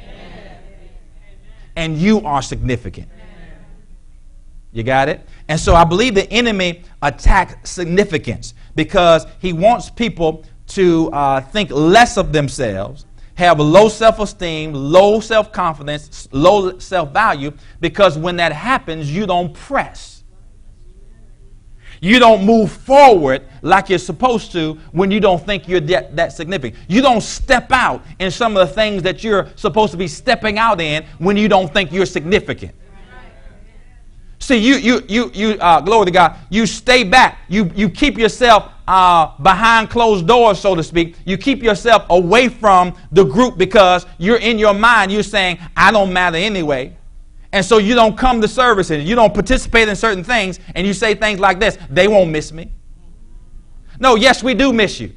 And 1.75 1.98
you 1.98 2.22
are 2.25 2.41
significant. 2.41 3.10
You 4.72 4.82
got 4.82 5.10
it? 5.10 5.27
And 5.48 5.60
so 5.60 5.75
I 5.75 5.84
believe 5.84 6.15
the 6.15 6.32
enemy 6.32 6.84
attacks 7.03 7.70
significance 7.70 8.56
because 8.75 9.27
he 9.39 9.53
wants 9.53 9.91
people 9.91 10.44
to 10.67 11.12
uh, 11.12 11.41
think 11.41 11.70
less 11.72 12.17
of 12.17 12.34
themselves 12.34 13.06
have 13.38 13.60
low 13.60 13.88
self 13.88 14.20
esteem, 14.20 14.74
low 14.74 15.20
self 15.20 15.51
confidence, 15.51 16.27
low 16.32 16.79
self 16.79 17.13
value, 17.13 17.53
because 17.79 18.17
when 18.17 18.36
that 18.38 18.51
happens, 18.51 19.13
you 19.15 19.25
don't 19.27 19.53
press. 19.53 20.24
You 22.01 22.20
don't 22.20 22.46
move 22.46 22.72
forward 22.72 23.44
like 23.62 23.89
you're 23.89 24.00
supposed 24.00 24.51
to 24.51 24.74
when 24.91 25.10
you 25.10 25.20
don't 25.20 25.44
think 25.44 25.67
you're 25.67 25.79
that, 25.82 26.15
that 26.15 26.32
significant. 26.34 26.82
You 26.88 27.01
don't 27.01 27.22
step 27.22 27.72
out 27.72 28.03
in 28.20 28.29
some 28.29 28.56
of 28.56 28.67
the 28.67 28.74
things 28.74 29.03
that 29.03 29.24
you're 29.24 29.48
supposed 29.56 29.91
to 29.91 29.98
be 29.98 30.08
stepping 30.08 30.58
out 30.58 30.79
in 30.79 31.06
when 31.17 31.38
you 31.38 31.48
don't 31.48 31.72
think 31.72 31.91
you're 31.91 32.06
significant. 32.06 32.75
See, 34.47 34.59
you, 34.59 34.75
you, 34.77 35.03
you, 35.09 35.29
you 35.33 35.49
uh, 35.59 35.81
glory 35.81 36.05
to 36.05 36.11
God, 36.11 36.37
you 36.49 36.65
stay 36.65 37.03
back. 37.03 37.39
You, 37.49 37.69
you 37.75 37.89
keep 37.89 38.17
yourself 38.17 38.71
uh, 38.87 39.37
behind 39.41 39.89
closed 39.89 40.25
doors, 40.25 40.57
so 40.57 40.73
to 40.73 40.81
speak. 40.81 41.17
You 41.25 41.37
keep 41.37 41.61
yourself 41.61 42.05
away 42.09 42.47
from 42.47 42.95
the 43.11 43.25
group 43.25 43.57
because 43.57 44.05
you're 44.17 44.37
in 44.37 44.57
your 44.57 44.73
mind, 44.73 45.11
you're 45.11 45.21
saying, 45.21 45.59
I 45.75 45.91
don't 45.91 46.13
matter 46.13 46.37
anyway. 46.37 46.95
And 47.51 47.65
so 47.65 47.77
you 47.77 47.93
don't 47.93 48.17
come 48.17 48.39
to 48.39 48.47
services, 48.47 49.03
you 49.03 49.15
don't 49.15 49.33
participate 49.33 49.89
in 49.89 49.97
certain 49.97 50.23
things, 50.23 50.61
and 50.75 50.87
you 50.87 50.93
say 50.93 51.13
things 51.13 51.41
like 51.41 51.59
this 51.59 51.77
they 51.89 52.07
won't 52.07 52.29
miss 52.31 52.53
me. 52.53 52.71
No, 53.99 54.15
yes, 54.15 54.43
we 54.43 54.53
do 54.53 54.71
miss 54.71 54.97
you 55.01 55.11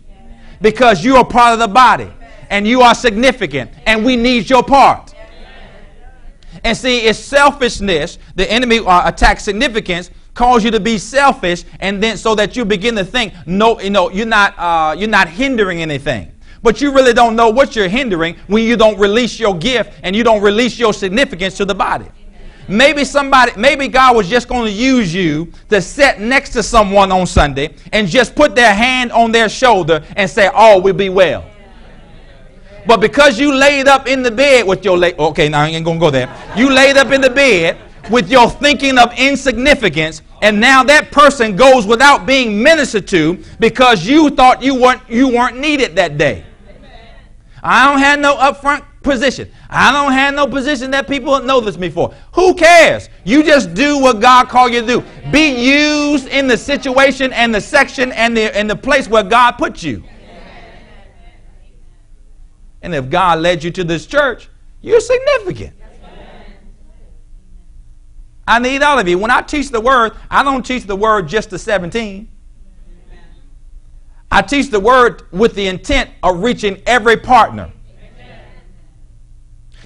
because 0.60 1.04
you 1.04 1.14
are 1.14 1.24
part 1.24 1.52
of 1.52 1.60
the 1.60 1.68
body 1.68 2.12
and 2.50 2.66
you 2.66 2.82
are 2.82 2.96
significant, 2.96 3.70
and 3.86 4.04
we 4.04 4.16
need 4.16 4.50
your 4.50 4.64
part. 4.64 5.09
And 6.64 6.76
see, 6.76 7.00
it's 7.00 7.18
selfishness. 7.18 8.18
The 8.34 8.50
enemy 8.50 8.78
uh, 8.78 9.08
attacks 9.08 9.44
significance, 9.44 10.10
cause 10.34 10.64
you 10.64 10.70
to 10.70 10.80
be 10.80 10.98
selfish, 10.98 11.64
and 11.80 12.02
then 12.02 12.16
so 12.16 12.34
that 12.34 12.56
you 12.56 12.64
begin 12.64 12.94
to 12.96 13.04
think, 13.04 13.34
no, 13.46 13.80
you 13.80 13.90
know, 13.90 14.10
you're 14.10 14.26
not, 14.26 14.54
uh, 14.58 14.94
you're 14.96 15.08
not 15.08 15.28
hindering 15.28 15.82
anything. 15.82 16.32
But 16.62 16.80
you 16.80 16.92
really 16.92 17.14
don't 17.14 17.36
know 17.36 17.48
what 17.48 17.74
you're 17.74 17.88
hindering 17.88 18.36
when 18.46 18.64
you 18.64 18.76
don't 18.76 18.98
release 18.98 19.40
your 19.40 19.56
gift 19.56 19.98
and 20.02 20.14
you 20.14 20.22
don't 20.22 20.42
release 20.42 20.78
your 20.78 20.92
significance 20.92 21.56
to 21.56 21.64
the 21.64 21.74
body. 21.74 22.06
Maybe 22.68 23.04
somebody, 23.04 23.52
maybe 23.56 23.88
God 23.88 24.14
was 24.14 24.28
just 24.28 24.46
going 24.46 24.66
to 24.66 24.72
use 24.72 25.12
you 25.12 25.50
to 25.70 25.80
sit 25.82 26.20
next 26.20 26.50
to 26.50 26.62
someone 26.62 27.10
on 27.10 27.26
Sunday 27.26 27.74
and 27.92 28.06
just 28.06 28.36
put 28.36 28.54
their 28.54 28.72
hand 28.72 29.10
on 29.10 29.32
their 29.32 29.48
shoulder 29.48 30.04
and 30.16 30.30
say, 30.30 30.46
All 30.46 30.80
will 30.80 30.94
be 30.94 31.08
well. 31.08 31.49
But 32.86 33.00
because 33.00 33.38
you 33.38 33.54
laid 33.54 33.88
up 33.88 34.06
in 34.06 34.22
the 34.22 34.30
bed 34.30 34.66
with 34.66 34.84
your, 34.84 34.98
la- 34.98 35.08
okay, 35.30 35.48
now 35.48 35.62
I 35.62 35.68
ain't 35.68 35.86
to 35.86 35.98
go 35.98 36.10
there. 36.10 36.34
You 36.56 36.70
laid 36.70 36.96
up 36.96 37.12
in 37.12 37.20
the 37.20 37.30
bed 37.30 37.78
with 38.10 38.30
your 38.30 38.48
thinking 38.50 38.98
of 38.98 39.12
insignificance, 39.18 40.22
and 40.42 40.58
now 40.58 40.82
that 40.84 41.10
person 41.12 41.56
goes 41.56 41.86
without 41.86 42.26
being 42.26 42.62
ministered 42.62 43.06
to 43.08 43.42
because 43.58 44.06
you 44.06 44.30
thought 44.30 44.62
you 44.62 44.80
weren't, 44.80 45.02
you 45.08 45.28
weren't 45.28 45.58
needed 45.58 45.96
that 45.96 46.18
day. 46.18 46.44
I 47.62 47.90
don't 47.90 48.00
have 48.00 48.18
no 48.18 48.36
upfront 48.36 48.84
position. 49.02 49.50
I 49.68 49.92
don't 49.92 50.12
have 50.12 50.34
no 50.34 50.46
position 50.46 50.90
that 50.92 51.06
people 51.06 51.40
know 51.40 51.60
this 51.60 51.76
me 51.76 51.90
for. 51.90 52.14
Who 52.32 52.54
cares? 52.54 53.08
You 53.24 53.42
just 53.42 53.74
do 53.74 53.98
what 53.98 54.20
God 54.20 54.48
called 54.48 54.72
you 54.72 54.80
to 54.80 54.86
do. 54.86 55.04
Be 55.30 55.50
used 55.62 56.26
in 56.28 56.46
the 56.46 56.56
situation 56.56 57.32
and 57.32 57.54
the 57.54 57.60
section 57.60 58.12
and 58.12 58.36
the, 58.36 58.56
and 58.56 58.68
the 58.68 58.76
place 58.76 59.08
where 59.08 59.22
God 59.22 59.52
put 59.52 59.82
you. 59.82 60.02
And 62.82 62.94
if 62.94 63.10
God 63.10 63.40
led 63.40 63.62
you 63.62 63.70
to 63.72 63.84
this 63.84 64.06
church, 64.06 64.48
you're 64.80 65.00
significant. 65.00 65.74
I 68.46 68.58
need 68.58 68.82
all 68.82 68.98
of 68.98 69.06
you. 69.06 69.18
When 69.18 69.30
I 69.30 69.42
teach 69.42 69.68
the 69.68 69.80
word, 69.80 70.12
I 70.28 70.42
don't 70.42 70.64
teach 70.64 70.84
the 70.84 70.96
word 70.96 71.28
just 71.28 71.50
to 71.50 71.58
17. 71.58 72.28
I 74.32 74.42
teach 74.42 74.70
the 74.70 74.80
word 74.80 75.22
with 75.32 75.54
the 75.54 75.66
intent 75.66 76.10
of 76.22 76.42
reaching 76.42 76.82
every 76.86 77.16
partner 77.16 77.70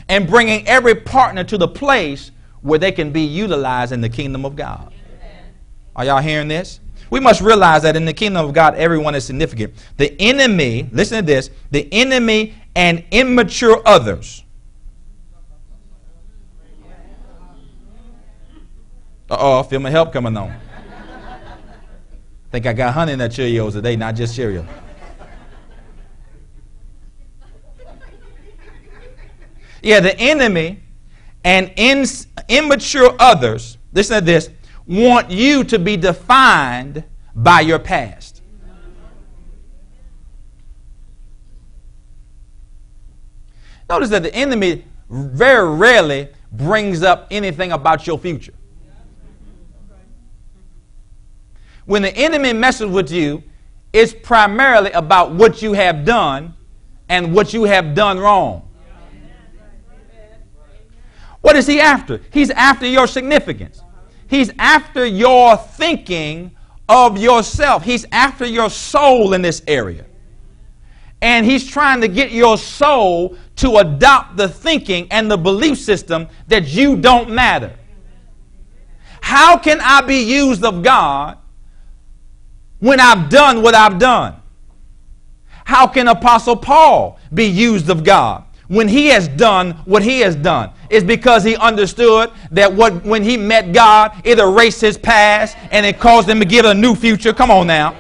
and 0.09 0.27
bringing 0.27 0.67
every 0.67 0.95
partner 0.95 1.45
to 1.45 1.59
the 1.59 1.69
place 1.69 2.31
where 2.61 2.79
they 2.79 2.93
can 2.93 3.11
be 3.11 3.23
utilized 3.23 3.93
in 3.93 4.01
the 4.01 4.09
kingdom 4.09 4.45
of 4.45 4.57
God. 4.57 4.93
Are 5.97 6.05
y'all 6.05 6.21
hearing 6.21 6.49
this? 6.49 6.81
We 7.11 7.21
must 7.21 7.41
realize 7.41 7.83
that 7.83 7.97
in 7.97 8.05
the 8.05 8.13
kingdom 8.13 8.45
of 8.45 8.55
God, 8.55 8.75
everyone 8.75 9.15
is 9.15 9.25
significant. 9.25 9.75
The 9.97 10.15
enemy, 10.21 10.89
listen 10.91 11.19
to 11.19 11.27
this, 11.27 11.51
the 11.71 11.89
enemy 11.93 12.55
and 12.75 13.05
immature 13.11 13.81
others. 13.85 14.45
Uh 19.31 19.37
oh, 19.39 19.61
I 19.61 19.63
feel 19.63 19.81
my 19.81 19.91
help 19.91 20.13
coming 20.13 20.37
on. 20.37 20.55
Think 22.51 22.67
I 22.67 22.73
got 22.73 22.95
honey 22.95 23.13
in 23.13 23.19
that 23.19 23.33
Cheerios 23.33 23.73
today, 23.73 23.97
not 23.97 24.15
just 24.15 24.39
Cheerios. 24.39 24.67
Yeah, 29.83 30.01
the 30.01 30.19
enemy 30.19 30.81
and 31.45 31.71
in, 31.77 32.07
immature 32.49 33.15
others, 33.19 33.77
listen 33.93 34.19
to 34.19 34.25
this, 34.25 34.51
want 34.87 35.31
you 35.31 35.65
to 35.65 35.79
be 35.79 35.97
defined 35.97 37.05
by 37.35 37.61
your 37.61 37.79
past. 37.79 38.34
Notice 43.89 44.11
that 44.11 44.23
the 44.23 44.35
enemy 44.35 44.85
very 45.09 45.77
rarely 45.77 46.29
brings 46.53 47.03
up 47.03 47.27
anything 47.31 47.73
about 47.73 48.07
your 48.07 48.19
future. 48.19 48.55
When 51.85 52.03
the 52.03 52.17
enemy 52.17 52.53
messes 52.53 52.87
with 52.87 53.11
you, 53.11 53.43
it's 53.93 54.15
primarily 54.15 54.91
about 54.93 55.33
what 55.33 55.61
you 55.63 55.75
have 55.75 56.05
done 56.05 56.55
and 57.09 57.35
what 57.35 57.53
you 57.53 57.65
have 57.65 57.95
done 57.95 58.19
wrong. 58.19 58.69
What 61.43 61.57
is 61.57 61.67
he 61.67 61.79
after? 61.79 62.23
He's 62.33 62.51
after 62.51 62.87
your 62.87 63.07
significance. 63.07 63.83
He's 64.29 64.51
after 64.59 65.05
your 65.05 65.59
thinking 65.59 66.57
of 66.89 67.19
yourself. 67.19 67.85
He's 67.85 68.07
after 68.11 68.47
your 68.47 68.71
soul 68.71 69.35
in 69.35 69.43
this 69.43 69.63
area. 69.67 70.07
And 71.25 71.47
he's 71.47 71.67
trying 71.67 72.03
to 72.03 72.09
get 72.09 72.33
your 72.33 72.59
soul 72.59 73.39
to 73.57 73.79
adopt 73.79 74.37
the 74.37 74.47
thinking 74.47 75.07
and 75.11 75.31
the 75.31 75.39
belief 75.39 75.79
system 75.79 76.29
that 76.49 76.69
you 76.69 76.97
don't 76.97 77.31
matter. 77.31 77.73
How 79.23 79.57
can 79.57 79.81
I 79.81 80.03
be 80.03 80.19
used 80.19 80.63
of 80.63 80.83
God 80.83 81.39
when 82.79 83.01
I've 83.01 83.31
done 83.31 83.63
what 83.63 83.75
I've 83.75 83.99
done? 83.99 84.37
How 85.65 85.87
can 85.87 86.09
Apostle 86.09 86.57
Paul 86.57 87.19
be 87.33 87.47
used 87.47 87.89
of 87.89 88.05
God 88.05 88.45
when 88.69 88.87
he 88.87 89.07
has 89.07 89.27
done 89.27 89.71
what 89.87 90.03
he 90.03 90.21
has 90.21 90.37
done 90.37 90.73
is 90.91 91.03
because 91.03 91.43
he 91.43 91.57
understood 91.57 92.33
that 92.51 92.71
what 92.71 93.03
when 93.03 93.23
he 93.23 93.39
met 93.39 93.73
God, 93.73 94.13
it 94.25 94.39
erased 94.39 94.83
his 94.83 94.99
past 94.99 95.57
and 95.71 95.87
it 95.87 95.99
caused 95.99 96.29
him 96.29 96.39
to 96.41 96.45
give 96.45 96.67
a 96.67 96.75
new 96.75 96.95
future. 96.95 97.33
Come 97.33 97.51
on 97.51 97.67
now. 97.67 97.97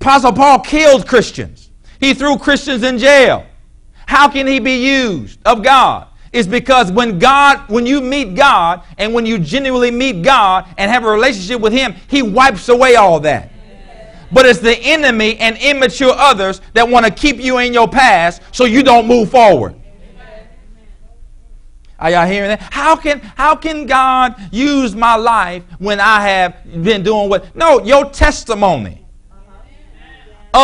Apostle 0.00 0.32
Paul 0.32 0.60
killed 0.60 1.08
Christians. 1.08 1.55
He 2.00 2.14
threw 2.14 2.38
Christians 2.38 2.82
in 2.82 2.98
jail. 2.98 3.46
How 4.06 4.28
can 4.28 4.46
he 4.46 4.58
be 4.60 4.86
used 4.86 5.40
of 5.44 5.62
God? 5.62 6.08
It's 6.32 6.46
because 6.46 6.92
when 6.92 7.18
God, 7.18 7.68
when 7.68 7.86
you 7.86 8.00
meet 8.00 8.34
God 8.34 8.82
and 8.98 9.14
when 9.14 9.24
you 9.24 9.38
genuinely 9.38 9.90
meet 9.90 10.22
God 10.22 10.66
and 10.76 10.90
have 10.90 11.04
a 11.04 11.10
relationship 11.10 11.60
with 11.60 11.72
Him, 11.72 11.94
He 12.08 12.20
wipes 12.20 12.68
away 12.68 12.96
all 12.96 13.20
that 13.20 13.52
but 14.32 14.46
it's 14.46 14.58
the 14.58 14.76
enemy 14.78 15.36
and 15.38 15.56
immature 15.58 16.12
others 16.12 16.60
that 16.72 16.88
want 16.88 17.06
to 17.06 17.12
keep 17.12 17.38
you 17.38 17.58
in 17.58 17.72
your 17.72 17.88
past 17.88 18.42
so 18.52 18.64
you 18.64 18.82
don't 18.82 19.06
move 19.06 19.30
forward. 19.30 19.74
Are 21.98 22.10
y'all 22.10 22.26
hearing 22.26 22.50
that? 22.50 22.60
How 22.60 22.94
can 22.94 23.20
how 23.20 23.56
can 23.56 23.86
God 23.86 24.34
use 24.52 24.94
my 24.94 25.16
life 25.16 25.62
when 25.78 25.98
I 25.98 26.20
have 26.28 26.82
been 26.82 27.02
doing 27.02 27.30
what? 27.30 27.56
No, 27.56 27.82
your 27.82 28.10
testimony 28.10 29.05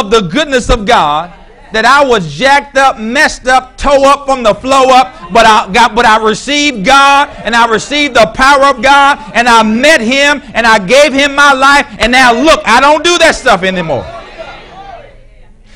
of 0.00 0.10
the 0.10 0.22
goodness 0.22 0.70
of 0.70 0.86
God 0.86 1.32
that 1.72 1.84
I 1.84 2.04
was 2.04 2.32
jacked 2.32 2.76
up, 2.76 2.98
messed 2.98 3.46
up, 3.46 3.76
toe 3.76 4.04
up 4.04 4.26
from 4.26 4.42
the 4.42 4.54
flow 4.54 4.90
up, 4.90 5.32
but 5.32 5.46
I 5.46 5.72
got 5.72 5.94
but 5.94 6.04
I 6.04 6.22
received 6.22 6.84
God 6.84 7.30
and 7.44 7.54
I 7.54 7.66
received 7.66 8.14
the 8.14 8.30
power 8.34 8.64
of 8.64 8.82
God 8.82 9.18
and 9.34 9.48
I 9.48 9.62
met 9.62 10.00
him 10.00 10.42
and 10.54 10.66
I 10.66 10.78
gave 10.78 11.12
him 11.12 11.34
my 11.34 11.52
life 11.52 11.86
and 11.98 12.12
now 12.12 12.32
look, 12.32 12.60
I 12.64 12.80
don't 12.80 13.02
do 13.02 13.16
that 13.18 13.34
stuff 13.34 13.62
anymore. 13.62 14.06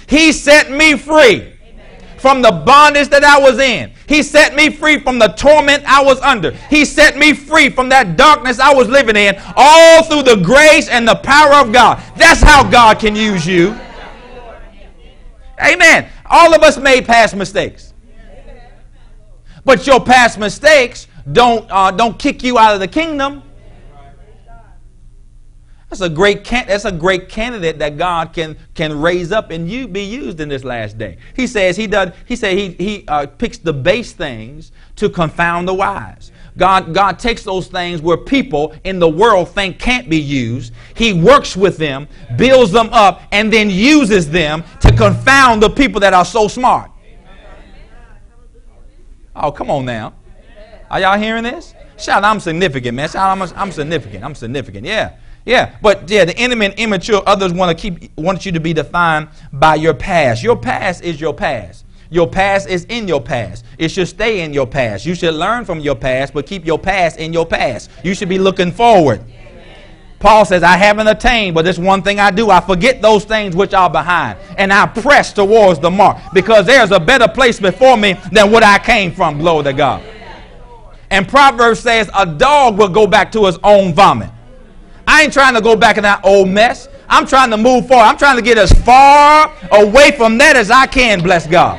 He 0.07 0.33
set 0.33 0.70
me 0.70 0.96
free 0.96 1.52
from 2.18 2.42
the 2.42 2.52
bondage 2.52 3.09
that 3.09 3.24
I 3.24 3.38
was 3.38 3.59
in. 3.59 3.92
He 4.09 4.22
set 4.22 4.55
me 4.55 4.70
free 4.70 4.98
from 5.00 5.18
the 5.18 5.29
torment 5.29 5.85
I 5.87 6.02
was 6.02 6.20
under. 6.20 6.52
He 6.70 6.85
set 6.85 7.16
me 7.16 7.33
free 7.33 7.70
from 7.70 7.88
that 7.88 8.16
darkness 8.16 8.61
I 8.61 8.72
was 8.72 8.88
living 8.88 9.16
in, 9.16 9.37
all 9.57 10.05
through 10.05 10.22
the 10.22 10.37
grace 10.37 10.88
and 10.88 11.07
the 11.07 11.16
power 11.16 11.55
of 11.55 11.72
God. 11.72 12.02
That's 12.16 12.40
how 12.40 12.68
God 12.68 12.98
can 12.98 13.16
use 13.16 13.46
you. 13.46 13.76
Amen. 15.62 16.09
All 16.27 16.55
of 16.55 16.62
us 16.62 16.79
made 16.79 17.07
past 17.07 17.35
mistakes. 17.35 17.95
But 19.64 19.87
your 19.87 20.01
past 20.01 20.38
mistakes 20.38 21.09
don't, 21.33 21.66
uh, 21.71 21.90
don't 21.90 22.19
kick 22.19 22.42
you 22.42 22.59
out 22.59 22.75
of 22.75 22.81
the 22.81 22.88
kingdom. 22.88 23.42
That's 25.88 26.01
a 26.01 26.09
great 26.09 26.42
can- 26.42 26.66
that's 26.66 26.85
a 26.85 26.92
great 26.92 27.29
candidate 27.29 27.79
that 27.79 27.97
God 27.97 28.33
can 28.33 28.57
can 28.75 29.01
raise 29.01 29.31
up 29.31 29.51
and 29.51 29.71
you 29.71 29.87
be 29.87 30.03
used 30.03 30.40
in 30.40 30.49
this 30.49 30.64
last 30.64 30.99
day. 30.99 31.16
He 31.35 31.47
says 31.47 31.77
he 31.77 31.87
does. 31.87 32.11
He 32.27 32.35
said 32.35 32.59
he 32.59 32.71
he 32.71 33.05
uh, 33.07 33.27
picks 33.27 33.59
the 33.59 33.73
base 33.73 34.12
things 34.12 34.73
to 34.97 35.09
confound 35.09 35.69
the 35.69 35.75
wise. 35.75 36.33
God 36.57 36.95
God 36.95 37.19
takes 37.19 37.42
those 37.42 37.66
things 37.66 38.01
where 38.01 38.16
people 38.16 38.75
in 38.85 38.99
the 38.99 39.09
world 39.09 39.51
think 39.51 39.79
can't 39.79 40.09
be 40.09 40.19
used. 40.19 40.73
He 40.95 41.12
works 41.12 41.57
with 41.57 41.77
them, 41.77 42.09
builds 42.37 42.73
them 42.73 42.88
up, 42.92 43.23
and 43.33 43.53
then 43.53 43.69
uses 43.69 44.31
them 44.31 44.64
to 44.81 44.95
confound 44.95 45.62
the 45.62 45.71
people 45.71 46.01
that 46.01 46.14
are 46.14 46.25
so 46.25 46.49
smart. 46.49 46.90
Oh, 49.35 49.53
come 49.53 49.71
on 49.71 49.85
now. 49.85 50.14
Are 50.90 51.01
y'all 51.01 51.19
hearing 51.19 51.42
this? 51.42 51.75
Shout, 51.99 52.25
I'm 52.25 52.40
significant, 52.40 52.95
man. 52.95 53.09
Shout, 53.09 53.38
I'm, 53.38 53.59
I'm 53.59 53.73
significant. 53.73 54.25
I'm 54.25 54.35
significant. 54.35 54.87
Yeah. 54.87 55.16
Yeah, 55.47 55.77
but 55.81 56.11
yeah, 56.11 56.25
the 56.25 56.37
enemy 56.37 56.66
and 56.66 56.75
immature 56.75 57.23
others 57.25 57.53
want 57.53 57.77
to 57.77 57.81
keep 57.81 58.11
want 58.19 58.45
you 58.45 58.51
to 58.51 58.59
be 58.59 58.73
defined 58.73 59.29
by 59.53 59.77
your 59.77 59.95
past. 59.95 60.42
Your 60.42 60.57
past 60.57 61.05
is 61.05 61.21
your 61.21 61.33
past. 61.33 61.86
Your 62.11 62.29
past 62.29 62.69
is 62.69 62.85
in 62.85 63.09
your 63.09 63.21
past. 63.21 63.64
It 63.79 63.88
should 63.88 64.09
stay 64.09 64.40
in 64.40 64.53
your 64.53 64.66
past. 64.66 65.05
You 65.05 65.14
should 65.14 65.35
learn 65.35 65.64
from 65.64 65.81
your 65.81 65.95
past, 65.97 66.33
but 66.35 66.47
keep 66.47 66.64
your 66.64 66.79
past 66.79 67.19
in 67.19 67.33
your 67.33 67.47
past. 67.47 67.90
You 68.05 68.14
should 68.14 68.29
be 68.29 68.38
looking 68.38 68.73
forward. 68.73 69.23
Paul 70.19 70.45
says, 70.45 70.62
I 70.62 70.77
haven't 70.77 71.09
attained, 71.09 71.55
but 71.55 71.64
this 71.64 71.79
one 71.79 72.03
thing 72.03 72.21
I 72.21 72.31
do. 72.31 72.51
I 72.51 72.61
forget 72.61 73.03
those 73.03 73.25
things 73.25 73.55
which 73.55 73.75
are 73.75 73.90
behind, 73.90 74.38
and 74.57 74.73
I 74.73 74.87
press 74.87 75.33
towards 75.33 75.79
the 75.79 75.90
mark 75.90 76.19
because 76.33 76.64
there's 76.64 76.90
a 76.90 77.01
better 77.01 77.29
place 77.29 77.61
before 77.61 77.97
me 77.97 78.14
than 78.33 78.51
what 78.51 78.62
I 78.62 78.79
came 78.79 79.12
from. 79.12 79.38
Glory 79.38 79.64
to 79.64 79.73
God. 79.73 80.03
And 81.11 81.29
Proverbs 81.29 81.81
says, 81.81 82.11
a 82.14 82.25
dog 82.25 82.79
will 82.79 82.88
go 82.88 83.07
back 83.07 83.31
to 83.33 83.45
his 83.45 83.59
own 83.62 83.95
vomit. 83.95 84.31
I 85.07 85.23
ain't 85.23 85.33
trying 85.33 85.55
to 85.55 85.61
go 85.61 85.77
back 85.77 85.99
in 85.99 86.03
that 86.03 86.25
old 86.25 86.49
mess. 86.49 86.88
I'm 87.09 87.27
trying 87.27 87.51
to 87.51 87.57
move 87.57 87.87
forward. 87.87 88.05
I'm 88.05 88.16
trying 88.16 88.37
to 88.37 88.42
get 88.42 88.59
as 88.59 88.73
far 88.85 89.53
away 89.71 90.11
from 90.12 90.38
that 90.38 90.57
as 90.57 90.71
I 90.71 90.87
can, 90.87 91.23
bless 91.23 91.47
God. 91.47 91.79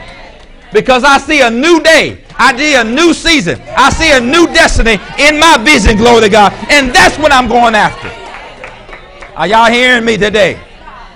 Because 0.73 1.03
I 1.03 1.17
see 1.17 1.41
a 1.41 1.49
new 1.49 1.80
day. 1.82 2.23
I 2.38 2.56
see 2.56 2.75
a 2.75 2.84
new 2.84 3.13
season. 3.13 3.60
I 3.75 3.89
see 3.89 4.12
a 4.12 4.19
new 4.19 4.47
destiny 4.47 4.99
in 5.19 5.39
my 5.39 5.58
vision, 5.60 5.97
glory 5.97 6.21
to 6.21 6.30
God. 6.30 6.53
And 6.69 6.93
that's 6.93 7.17
what 7.17 7.32
I'm 7.32 7.47
going 7.47 7.73
after. 7.75 8.10
Are 9.36 9.47
y'all 9.47 9.71
hearing 9.71 10.03
me 10.03 10.17
today? 10.17 10.60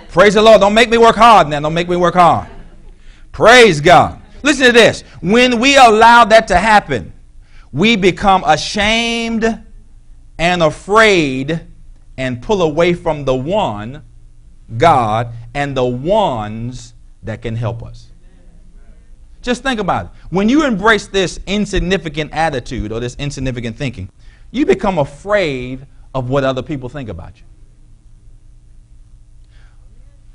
Praise 0.10 0.34
the 0.34 0.42
Lord. 0.42 0.62
Don't 0.62 0.74
make 0.74 0.90
me 0.90 0.98
work 0.98 1.16
hard 1.16 1.48
now. 1.48 1.60
Don't 1.60 1.74
make 1.74 1.90
me 1.90 1.96
work 1.96 2.16
hard. 2.16 2.48
Praise 3.32 3.82
God. 3.82 4.22
Listen 4.44 4.68
to 4.68 4.72
this. 4.72 5.04
When 5.22 5.60
we 5.60 5.78
allow 5.78 6.26
that 6.26 6.48
to 6.50 6.58
happen, 6.58 7.14
we 7.72 7.96
become 7.96 8.44
ashamed 8.46 9.64
and 10.38 10.64
afraid 10.64 11.62
and 12.18 12.42
pull 12.42 12.62
away 12.62 12.94
from 12.94 13.26
the 13.26 13.36
one, 13.36 14.04
God, 14.78 15.34
and 15.54 15.76
the 15.76 15.86
ones 15.86 16.94
that 17.24 17.42
can 17.42 17.56
help 17.56 17.82
us. 17.82 18.11
Just 19.42 19.64
think 19.64 19.80
about 19.80 20.06
it. 20.06 20.12
When 20.30 20.50
you 20.50 20.66
embrace 20.66 21.08
this 21.08 21.40
insignificant 21.48 22.32
attitude 22.34 22.92
or 22.92 23.00
this 23.00 23.16
insignificant 23.16 23.76
thinking, 23.76 24.10
you 24.52 24.66
become 24.66 25.00
afraid 25.00 25.88
of 26.14 26.30
what 26.30 26.44
other 26.44 26.62
people 26.62 26.90
think 26.90 27.10
about 27.10 27.38
you. 27.38 27.46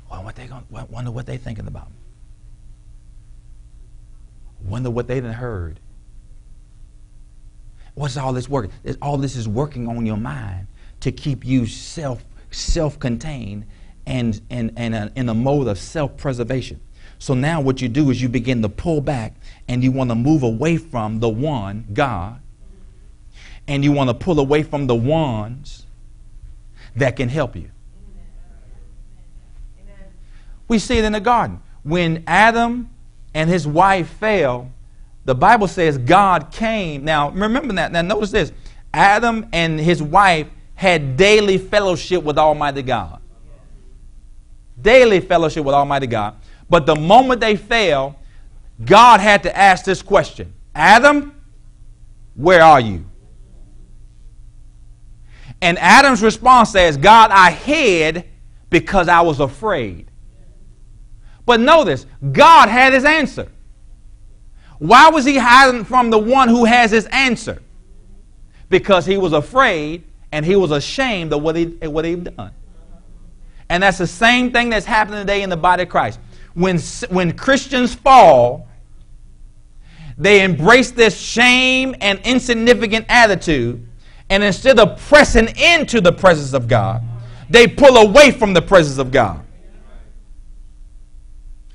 Well, 0.09 0.23
what 0.23 0.35
they 0.35 0.47
gonna, 0.47 0.65
wonder 0.89 1.11
what 1.11 1.25
they're 1.25 1.37
thinking 1.37 1.67
about. 1.67 1.89
Wonder 4.63 4.89
what 4.89 5.07
they 5.07 5.19
done 5.19 5.33
heard. 5.33 5.79
What's 7.93 8.17
all 8.17 8.33
this 8.33 8.49
working? 8.49 8.71
All 9.01 9.17
this 9.17 9.35
is 9.35 9.47
working 9.47 9.87
on 9.87 10.05
your 10.05 10.17
mind 10.17 10.67
to 11.01 11.11
keep 11.11 11.45
you 11.45 11.65
self 11.65 12.23
self-contained 12.51 13.65
and, 14.05 14.41
and, 14.49 14.71
and 14.77 14.95
uh, 14.95 15.09
in 15.15 15.27
a 15.29 15.33
mode 15.33 15.67
of 15.67 15.77
self-preservation. 15.77 16.79
So 17.19 17.33
now 17.33 17.61
what 17.61 17.81
you 17.81 17.89
do 17.89 18.09
is 18.09 18.21
you 18.21 18.29
begin 18.29 18.61
to 18.61 18.69
pull 18.69 19.01
back 19.01 19.33
and 19.67 19.83
you 19.83 19.91
want 19.91 20.09
to 20.11 20.15
move 20.15 20.43
away 20.43 20.77
from 20.77 21.19
the 21.19 21.29
one, 21.29 21.85
God, 21.93 22.39
and 23.67 23.83
you 23.83 23.91
want 23.91 24.09
to 24.09 24.13
pull 24.13 24.39
away 24.39 24.63
from 24.63 24.87
the 24.87 24.95
ones 24.95 25.85
that 26.95 27.15
can 27.15 27.29
help 27.29 27.55
you. 27.55 27.69
We 30.67 30.79
see 30.79 30.97
it 30.97 31.05
in 31.05 31.13
the 31.13 31.19
garden. 31.19 31.61
When 31.83 32.23
Adam 32.27 32.89
and 33.33 33.49
his 33.49 33.65
wife 33.65 34.09
fell, 34.09 34.71
the 35.25 35.35
Bible 35.35 35.67
says 35.67 35.97
God 35.97 36.51
came. 36.51 37.03
Now, 37.03 37.29
remember 37.29 37.73
that. 37.75 37.91
Now, 37.91 38.01
notice 38.01 38.31
this 38.31 38.51
Adam 38.93 39.47
and 39.53 39.79
his 39.79 40.01
wife 40.01 40.47
had 40.75 41.17
daily 41.17 41.57
fellowship 41.57 42.23
with 42.23 42.37
Almighty 42.37 42.81
God. 42.81 43.21
Daily 44.81 45.19
fellowship 45.19 45.65
with 45.65 45.73
Almighty 45.73 46.07
God. 46.07 46.35
But 46.69 46.85
the 46.85 46.95
moment 46.95 47.41
they 47.41 47.55
fell, 47.55 48.19
God 48.83 49.19
had 49.19 49.43
to 49.43 49.57
ask 49.57 49.85
this 49.85 50.01
question 50.01 50.53
Adam, 50.75 51.41
where 52.35 52.61
are 52.61 52.79
you? 52.79 53.05
And 55.61 55.77
Adam's 55.79 56.21
response 56.21 56.71
says, 56.71 56.97
God, 56.97 57.31
I 57.31 57.51
hid 57.51 58.25
because 58.69 59.07
I 59.07 59.21
was 59.21 59.39
afraid. 59.39 60.11
But 61.45 61.59
notice, 61.59 62.05
God 62.31 62.69
had 62.69 62.93
his 62.93 63.05
answer. 63.05 63.47
Why 64.79 65.09
was 65.09 65.25
he 65.25 65.37
hiding 65.37 65.85
from 65.85 66.09
the 66.11 66.17
one 66.19 66.49
who 66.49 66.65
has 66.65 66.91
his 66.91 67.07
answer? 67.07 67.61
Because 68.69 69.05
he 69.05 69.17
was 69.17 69.33
afraid 69.33 70.03
and 70.31 70.45
he 70.45 70.55
was 70.55 70.71
ashamed 70.71 71.33
of 71.33 71.41
what, 71.41 71.55
he, 71.55 71.65
what 71.65 72.05
he'd 72.05 72.35
done. 72.35 72.51
And 73.69 73.81
that's 73.81 73.97
the 73.97 74.07
same 74.07 74.51
thing 74.51 74.69
that's 74.69 74.85
happening 74.85 75.19
today 75.19 75.41
in 75.41 75.49
the 75.49 75.57
body 75.57 75.83
of 75.83 75.89
Christ. 75.89 76.19
When, 76.57 76.79
when 77.09 77.37
Christians 77.37 77.93
fall, 77.93 78.67
they 80.17 80.43
embrace 80.43 80.89
this 80.89 81.15
shame 81.15 81.95
and 82.01 82.19
insignificant 82.25 83.05
attitude, 83.09 83.87
and 84.31 84.43
instead 84.43 84.79
of 84.79 84.99
pressing 84.99 85.49
into 85.55 86.01
the 86.01 86.11
presence 86.11 86.53
of 86.53 86.67
God, 86.67 87.03
they 87.47 87.67
pull 87.67 87.97
away 87.97 88.31
from 88.31 88.55
the 88.55 88.61
presence 88.63 88.97
of 88.97 89.11
God. 89.11 89.45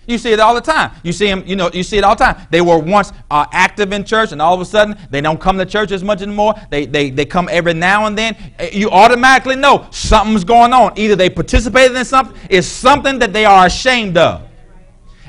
You 0.05 0.18
see 0.18 0.33
it 0.33 0.40
all 0.40 0.53
the 0.53 0.61
time. 0.61 0.90
You 1.05 1.12
see 1.12 1.27
them, 1.27 1.45
you 1.47 1.55
know, 1.55 1.71
you 1.73 1.85
see 1.85 1.99
it 1.99 2.03
all 2.03 2.16
the 2.16 2.25
time. 2.25 2.49
They 2.51 2.61
were 2.61 2.79
once 2.79 3.12
uh, 3.31 3.47
active 3.53 3.92
in 3.92 4.05
church, 4.05 4.33
and 4.33 4.42
all 4.42 4.53
of 4.53 4.61
a 4.61 4.64
sudden 4.64 4.99
they 5.11 5.21
don't 5.21 5.40
come 5.40 5.59
to 5.59 5.64
church 5.64 5.92
as 5.92 6.03
much 6.03 6.23
anymore. 6.23 6.55
They, 6.71 6.87
they, 6.87 7.11
they 7.11 7.25
come 7.25 7.49
every 7.49 7.75
now 7.75 8.07
and 8.07 8.18
then. 8.18 8.37
Eh, 8.59 8.71
you 8.73 8.90
automatically 8.90 9.55
know 9.55 9.87
something's 9.92 10.42
going 10.42 10.73
on. 10.73 10.99
Either 10.99 11.14
they 11.14 11.31
participated 11.31 11.97
in 11.97 12.05
something, 12.05 12.37
it's 12.51 12.66
something 12.66 13.21
that 13.21 13.33
they 13.33 13.45
are 13.45 13.66
ashamed 13.66 14.16
of. 14.16 14.49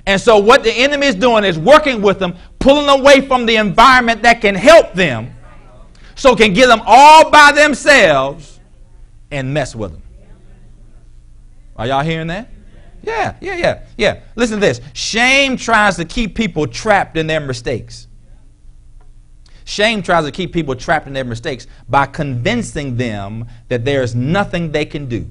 And 0.06 0.20
so 0.20 0.38
what 0.38 0.64
the 0.64 0.72
enemy 0.72 1.08
is 1.08 1.16
doing 1.16 1.44
is 1.44 1.58
working 1.58 2.02
with 2.02 2.20
them, 2.20 2.36
pulling 2.60 2.90
away 2.90 3.22
from 3.22 3.46
the 3.46 3.56
environment 3.56 4.22
that 4.24 4.42
can 4.42 4.56
help 4.56 4.94
them, 4.94 5.34
so 6.16 6.36
can 6.36 6.54
get 6.54 6.68
them 6.68 6.82
all 6.86 7.30
by 7.30 7.52
themselves 7.54 8.60
and 9.32 9.54
mess 9.54 9.76
with 9.76 9.92
them. 9.94 10.04
Are 11.76 11.88
y'all 11.88 12.04
hearing 12.04 12.28
that? 12.28 12.50
Yeah, 13.02 13.36
yeah, 13.42 13.56
yeah, 13.56 13.86
yeah. 13.98 14.20
Listen 14.36 14.58
to 14.58 14.66
this. 14.66 14.80
Shame 14.94 15.58
tries 15.58 15.98
to 15.98 16.06
keep 16.06 16.36
people 16.36 16.68
trapped 16.68 17.18
in 17.18 17.28
their 17.28 17.40
mistakes. 17.40 18.08
Shame 19.66 20.02
tries 20.02 20.26
to 20.26 20.32
keep 20.32 20.54
people 20.54 20.76
trapped 20.76 21.08
in 21.08 21.14
their 21.14 21.24
mistakes 21.24 21.68
by 21.88 22.06
convincing 22.06 22.98
them 22.98 23.48
that 23.70 23.86
there's 23.86 24.14
nothing 24.14 24.72
they 24.72 24.86
can 24.86 25.08
do, 25.08 25.28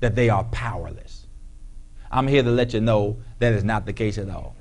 that 0.00 0.14
they 0.14 0.28
are 0.28 0.44
powerless. 0.44 1.17
I'm 2.10 2.26
here 2.26 2.42
to 2.42 2.50
let 2.50 2.72
you 2.72 2.80
know 2.80 3.18
that 3.38 3.52
is 3.52 3.64
not 3.64 3.86
the 3.86 3.92
case 3.92 4.18
at 4.18 4.28
all. 4.30 4.56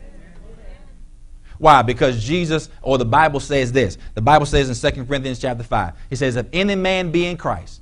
Why? 1.57 1.81
Because 1.81 2.23
Jesus 2.23 2.69
or 2.81 2.97
the 2.97 3.05
Bible 3.05 3.39
says 3.39 3.71
this. 3.71 3.97
The 4.13 4.21
Bible 4.21 4.45
says 4.45 4.69
in 4.83 4.93
2 4.93 5.05
Corinthians 5.05 5.39
chapter 5.39 5.63
5, 5.63 5.93
it 6.11 6.17
says, 6.17 6.35
If 6.35 6.47
any 6.53 6.75
man 6.75 7.11
be 7.11 7.25
in 7.25 7.37
Christ, 7.37 7.81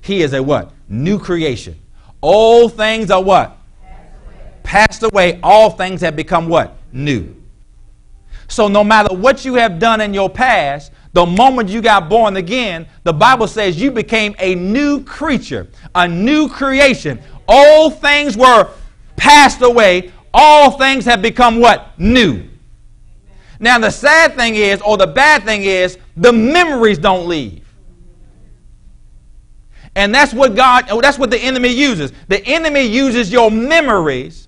he 0.00 0.22
is 0.22 0.32
a 0.32 0.42
what? 0.42 0.72
New 0.88 1.18
creation. 1.18 1.78
All 2.20 2.68
things 2.68 3.10
are 3.10 3.22
what? 3.22 3.56
Passed 4.62 5.02
away. 5.02 5.40
All 5.42 5.70
things 5.70 6.00
have 6.02 6.14
become 6.14 6.48
what? 6.48 6.76
New. 6.92 7.34
So 8.48 8.68
no 8.68 8.84
matter 8.84 9.14
what 9.14 9.44
you 9.44 9.54
have 9.54 9.78
done 9.78 10.00
in 10.00 10.14
your 10.14 10.30
past, 10.30 10.92
the 11.12 11.26
moment 11.26 11.68
you 11.68 11.80
got 11.82 12.08
born 12.08 12.36
again, 12.36 12.86
the 13.02 13.12
Bible 13.12 13.46
says 13.46 13.80
you 13.80 13.90
became 13.90 14.34
a 14.38 14.54
new 14.54 15.02
creature, 15.04 15.68
a 15.94 16.06
new 16.06 16.48
creation. 16.48 17.18
All 17.48 17.90
things 17.90 18.36
were 18.36 18.70
passed 19.16 19.62
away. 19.62 20.12
All 20.32 20.72
things 20.72 21.06
have 21.06 21.22
become 21.22 21.58
what? 21.58 21.98
New. 21.98 22.44
Now, 23.58 23.78
the 23.78 23.90
sad 23.90 24.36
thing 24.36 24.54
is, 24.54 24.80
or 24.82 24.96
the 24.96 25.06
bad 25.06 25.42
thing 25.44 25.62
is, 25.62 25.98
the 26.16 26.32
memories 26.32 26.98
don't 26.98 27.26
leave. 27.26 27.64
And 29.96 30.14
that's 30.14 30.32
what 30.32 30.54
God, 30.54 30.86
oh, 30.90 31.00
that's 31.00 31.18
what 31.18 31.30
the 31.30 31.38
enemy 31.38 31.70
uses. 31.70 32.12
The 32.28 32.44
enemy 32.46 32.82
uses 32.82 33.32
your 33.32 33.50
memories 33.50 34.46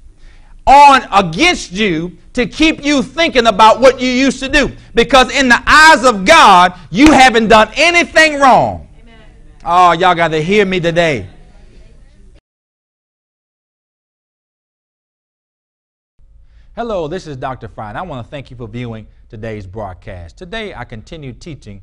on 0.65 1.03
against 1.13 1.73
you 1.73 2.17
to 2.35 2.47
keep 2.47 2.85
you 2.85 3.03
thinking 3.03 3.49
about 3.49 3.81
what 3.81 4.01
you 4.01 4.09
used 4.09 4.39
to 4.41 4.49
do. 4.49 4.71
Because 4.95 5.35
in 5.35 5.49
the 5.49 5.61
eyes 5.67 6.05
of 6.05 6.25
God, 6.25 6.79
you 6.91 7.11
haven't 7.11 7.49
done 7.49 7.69
anything 7.75 8.39
wrong. 8.39 8.89
Amen. 9.03 9.19
Oh, 9.65 9.93
y'all 9.93 10.15
got 10.15 10.29
to 10.29 10.41
hear 10.41 10.65
me 10.65 10.79
today. 10.79 11.27
Hello, 16.77 17.09
this 17.09 17.27
is 17.27 17.37
Dr. 17.37 17.67
Fry, 17.67 17.89
and 17.89 17.99
I 17.99 18.03
want 18.03 18.25
to 18.25 18.31
thank 18.31 18.49
you 18.49 18.57
for 18.57 18.69
viewing 18.69 19.09
today's 19.29 19.67
broadcast. 19.67 20.39
Today, 20.39 20.73
I 20.73 20.85
continue 20.85 21.33
teaching 21.33 21.83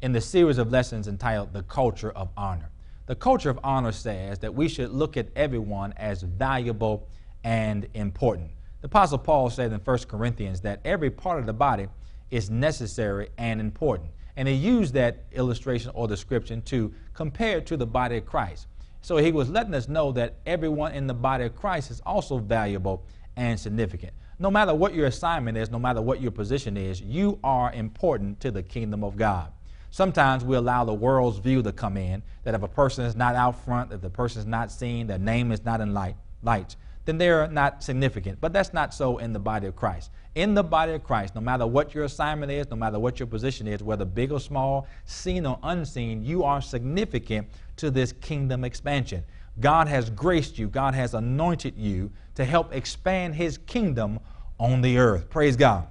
in 0.00 0.12
the 0.12 0.20
series 0.20 0.58
of 0.58 0.70
lessons 0.70 1.08
entitled 1.08 1.52
The 1.52 1.64
Culture 1.64 2.12
of 2.12 2.28
Honor. 2.36 2.70
The 3.06 3.16
culture 3.16 3.50
of 3.50 3.58
honor 3.64 3.90
says 3.90 4.38
that 4.38 4.54
we 4.54 4.68
should 4.68 4.92
look 4.92 5.16
at 5.16 5.26
everyone 5.34 5.92
as 5.96 6.22
valuable 6.22 7.08
and 7.42 7.88
important. 7.94 8.52
The 8.80 8.86
Apostle 8.86 9.18
Paul 9.18 9.50
said 9.50 9.72
in 9.72 9.80
1 9.80 9.98
Corinthians 10.06 10.60
that 10.60 10.82
every 10.84 11.10
part 11.10 11.40
of 11.40 11.46
the 11.46 11.52
body 11.52 11.88
is 12.30 12.48
necessary 12.48 13.30
and 13.38 13.60
important. 13.60 14.08
And 14.36 14.46
he 14.46 14.54
used 14.54 14.94
that 14.94 15.24
illustration 15.32 15.90
or 15.94 16.06
description 16.06 16.62
to 16.62 16.94
compare 17.12 17.60
to 17.62 17.76
the 17.76 17.86
body 17.86 18.18
of 18.18 18.24
Christ. 18.24 18.68
So 19.00 19.16
he 19.16 19.32
was 19.32 19.50
letting 19.50 19.74
us 19.74 19.88
know 19.88 20.12
that 20.12 20.36
everyone 20.46 20.92
in 20.92 21.08
the 21.08 21.14
body 21.14 21.42
of 21.42 21.56
Christ 21.56 21.90
is 21.90 22.00
also 22.06 22.38
valuable 22.38 23.04
and 23.36 23.58
significant 23.58 24.12
no 24.38 24.50
matter 24.50 24.74
what 24.74 24.94
your 24.94 25.06
assignment 25.06 25.58
is, 25.58 25.70
no 25.70 25.78
matter 25.78 26.00
what 26.00 26.20
your 26.20 26.30
position 26.30 26.76
is, 26.76 27.00
you 27.00 27.38
are 27.42 27.72
important 27.72 28.40
to 28.40 28.50
the 28.50 28.62
kingdom 28.62 29.02
of 29.02 29.16
God. 29.16 29.52
Sometimes 29.90 30.44
we 30.44 30.56
allow 30.56 30.84
the 30.84 30.94
world's 30.94 31.38
view 31.38 31.62
to 31.62 31.72
come 31.72 31.96
in 31.96 32.22
that 32.44 32.54
if 32.54 32.62
a 32.62 32.68
person 32.68 33.04
is 33.04 33.16
not 33.16 33.34
out 33.34 33.64
front, 33.64 33.92
if 33.92 34.00
the 34.00 34.10
person 34.10 34.40
is 34.40 34.46
not 34.46 34.70
seen, 34.70 35.06
their 35.06 35.18
name 35.18 35.50
is 35.50 35.64
not 35.64 35.80
in 35.80 35.94
light, 35.94 36.14
lights, 36.42 36.76
then 37.04 37.16
they're 37.16 37.48
not 37.48 37.82
significant. 37.82 38.38
But 38.40 38.52
that's 38.52 38.74
not 38.74 38.92
so 38.92 39.16
in 39.16 39.32
the 39.32 39.38
body 39.38 39.66
of 39.66 39.74
Christ. 39.74 40.10
In 40.34 40.54
the 40.54 40.62
body 40.62 40.92
of 40.92 41.02
Christ, 41.02 41.34
no 41.34 41.40
matter 41.40 41.66
what 41.66 41.94
your 41.94 42.04
assignment 42.04 42.52
is, 42.52 42.68
no 42.70 42.76
matter 42.76 42.98
what 42.98 43.18
your 43.18 43.26
position 43.26 43.66
is, 43.66 43.82
whether 43.82 44.04
big 44.04 44.30
or 44.30 44.38
small, 44.38 44.86
seen 45.06 45.46
or 45.46 45.58
unseen, 45.62 46.22
you 46.22 46.44
are 46.44 46.60
significant 46.60 47.48
to 47.76 47.90
this 47.90 48.12
kingdom 48.12 48.62
expansion. 48.62 49.24
God 49.60 49.88
has 49.88 50.10
graced 50.10 50.58
you, 50.58 50.68
God 50.68 50.94
has 50.94 51.14
anointed 51.14 51.76
you 51.76 52.10
to 52.36 52.44
help 52.44 52.72
expand 52.72 53.34
His 53.34 53.58
kingdom 53.58 54.20
on 54.58 54.80
the 54.80 54.98
earth. 54.98 55.28
Praise 55.28 55.56
God. 55.56 55.86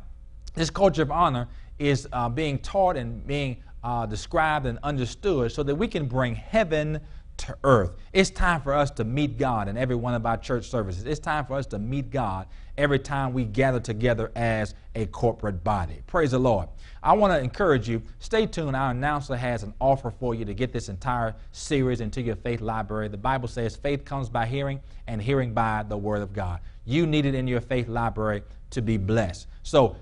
This 0.55 0.69
culture 0.69 1.01
of 1.03 1.11
honor 1.11 1.47
is 1.77 2.07
uh, 2.11 2.29
being 2.29 2.59
taught 2.59 2.97
and 2.97 3.25
being 3.27 3.57
uh, 3.83 4.05
described 4.05 4.65
and 4.65 4.79
understood 4.83 5.51
so 5.51 5.63
that 5.63 5.75
we 5.75 5.87
can 5.87 6.07
bring 6.07 6.35
heaven 6.35 6.99
to 7.37 7.57
earth. 7.63 7.91
It's 8.13 8.29
time 8.29 8.61
for 8.61 8.73
us 8.73 8.91
to 8.91 9.03
meet 9.03 9.37
God 9.37 9.67
in 9.67 9.77
every 9.77 9.95
one 9.95 10.13
of 10.13 10.25
our 10.25 10.37
church 10.37 10.69
services. 10.69 11.05
It's 11.05 11.19
time 11.19 11.45
for 11.45 11.55
us 11.55 11.65
to 11.67 11.79
meet 11.79 12.09
God 12.09 12.47
every 12.77 12.99
time 12.99 13.33
we 13.33 13.45
gather 13.45 13.79
together 13.79 14.31
as 14.35 14.75
a 14.95 15.05
corporate 15.07 15.63
body. 15.63 16.01
Praise 16.07 16.31
the 16.31 16.39
Lord. 16.39 16.67
I 17.01 17.13
want 17.13 17.33
to 17.33 17.39
encourage 17.39 17.87
you, 17.87 18.01
stay 18.19 18.45
tuned. 18.45 18.75
Our 18.75 18.91
announcer 18.91 19.35
has 19.35 19.63
an 19.63 19.73
offer 19.79 20.11
for 20.11 20.35
you 20.35 20.45
to 20.45 20.53
get 20.53 20.73
this 20.73 20.89
entire 20.89 21.35
series 21.51 22.01
into 22.01 22.21
your 22.21 22.35
faith 22.35 22.61
library. 22.61 23.07
The 23.07 23.17
Bible 23.17 23.47
says 23.47 23.75
faith 23.75 24.03
comes 24.03 24.29
by 24.29 24.45
hearing, 24.45 24.79
and 25.07 25.21
hearing 25.21 25.53
by 25.53 25.83
the 25.87 25.97
Word 25.97 26.21
of 26.21 26.33
God. 26.33 26.59
You 26.85 27.05
need 27.05 27.25
it 27.25 27.35
in 27.35 27.47
your 27.47 27.61
faith 27.61 27.87
library 27.87 28.43
to 28.71 28.81
be 28.81 28.97
blessed. 28.97 29.47
So 29.63 29.95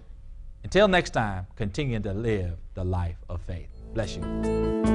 until 0.63 0.87
next 0.87 1.11
time, 1.11 1.45
continue 1.55 1.99
to 1.99 2.13
live 2.13 2.57
the 2.73 2.83
life 2.83 3.17
of 3.29 3.41
faith. 3.41 3.69
Bless 3.93 4.15
you. 4.15 4.94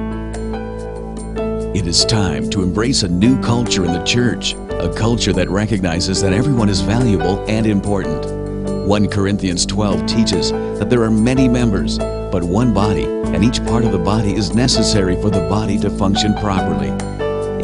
It 1.81 1.87
is 1.87 2.05
time 2.05 2.47
to 2.51 2.61
embrace 2.61 3.01
a 3.01 3.07
new 3.07 3.41
culture 3.41 3.83
in 3.85 3.91
the 3.91 4.03
church, 4.03 4.53
a 4.69 4.93
culture 4.93 5.33
that 5.33 5.49
recognizes 5.49 6.21
that 6.21 6.31
everyone 6.31 6.69
is 6.69 6.81
valuable 6.81 7.43
and 7.49 7.65
important. 7.65 8.87
1 8.87 9.09
Corinthians 9.09 9.65
12 9.65 10.05
teaches 10.05 10.51
that 10.51 10.91
there 10.91 11.01
are 11.01 11.09
many 11.09 11.47
members, 11.47 11.97
but 11.97 12.43
one 12.43 12.71
body, 12.71 13.05
and 13.05 13.43
each 13.43 13.65
part 13.65 13.83
of 13.83 13.93
the 13.93 13.97
body 13.97 14.35
is 14.35 14.53
necessary 14.53 15.19
for 15.19 15.31
the 15.31 15.39
body 15.49 15.79
to 15.79 15.89
function 15.89 16.35
properly. 16.35 16.89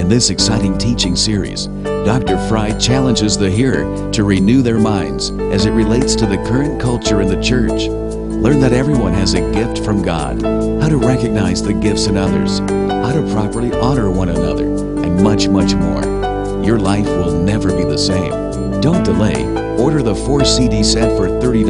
In 0.01 0.09
this 0.09 0.31
exciting 0.31 0.79
teaching 0.79 1.15
series, 1.15 1.67
Dr. 2.03 2.39
Fry 2.47 2.75
challenges 2.79 3.37
the 3.37 3.51
hearer 3.51 4.11
to 4.13 4.23
renew 4.23 4.63
their 4.63 4.79
minds 4.79 5.29
as 5.53 5.67
it 5.67 5.71
relates 5.73 6.15
to 6.15 6.25
the 6.25 6.37
current 6.37 6.81
culture 6.81 7.21
in 7.21 7.27
the 7.27 7.39
church. 7.39 7.83
Learn 7.87 8.59
that 8.61 8.73
everyone 8.73 9.13
has 9.13 9.35
a 9.35 9.51
gift 9.51 9.85
from 9.85 10.01
God, 10.01 10.41
how 10.81 10.89
to 10.89 10.97
recognize 10.97 11.61
the 11.61 11.73
gifts 11.73 12.07
in 12.07 12.17
others, 12.17 12.61
how 13.07 13.13
to 13.13 13.21
properly 13.31 13.71
honor 13.79 14.11
one 14.11 14.27
another, 14.27 14.65
and 14.65 15.23
much, 15.23 15.47
much 15.47 15.73
more. 15.75 16.03
Your 16.61 16.77
life 16.77 17.05
will 17.05 17.41
never 17.41 17.73
be 17.73 17.85
the 17.85 17.97
same. 17.97 18.33
Don't 18.81 19.05
delay. 19.05 19.45
Order 19.77 20.03
the 20.03 20.13
4 20.13 20.43
CD 20.43 20.83
set 20.83 21.15
for 21.15 21.29
$30 21.29 21.69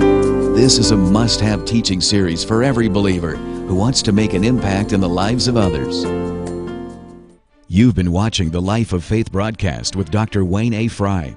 This 0.55 0.77
is 0.77 0.91
a 0.91 0.97
must-have 0.97 1.65
teaching 1.65 1.99
series 1.99 2.43
for 2.43 2.61
every 2.61 2.87
believer 2.87 3.37
who 3.37 3.73
wants 3.73 4.03
to 4.03 4.11
make 4.11 4.35
an 4.35 4.43
impact 4.43 4.93
in 4.93 4.99
the 4.99 5.09
lives 5.09 5.47
of 5.47 5.57
others. 5.57 6.05
You've 7.75 7.93
been 7.93 8.11
watching 8.13 8.49
the 8.51 8.61
Life 8.61 8.93
of 8.93 9.03
Faith 9.03 9.33
broadcast 9.33 9.97
with 9.97 10.09
Dr. 10.09 10.45
Wayne 10.45 10.73
A. 10.73 10.87
Fry. 10.87 11.35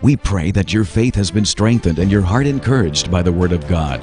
We 0.00 0.16
pray 0.16 0.52
that 0.52 0.72
your 0.72 0.84
faith 0.84 1.16
has 1.16 1.32
been 1.32 1.44
strengthened 1.44 1.98
and 1.98 2.08
your 2.08 2.22
heart 2.22 2.46
encouraged 2.46 3.10
by 3.10 3.20
the 3.20 3.32
Word 3.32 3.50
of 3.50 3.66
God. 3.66 4.00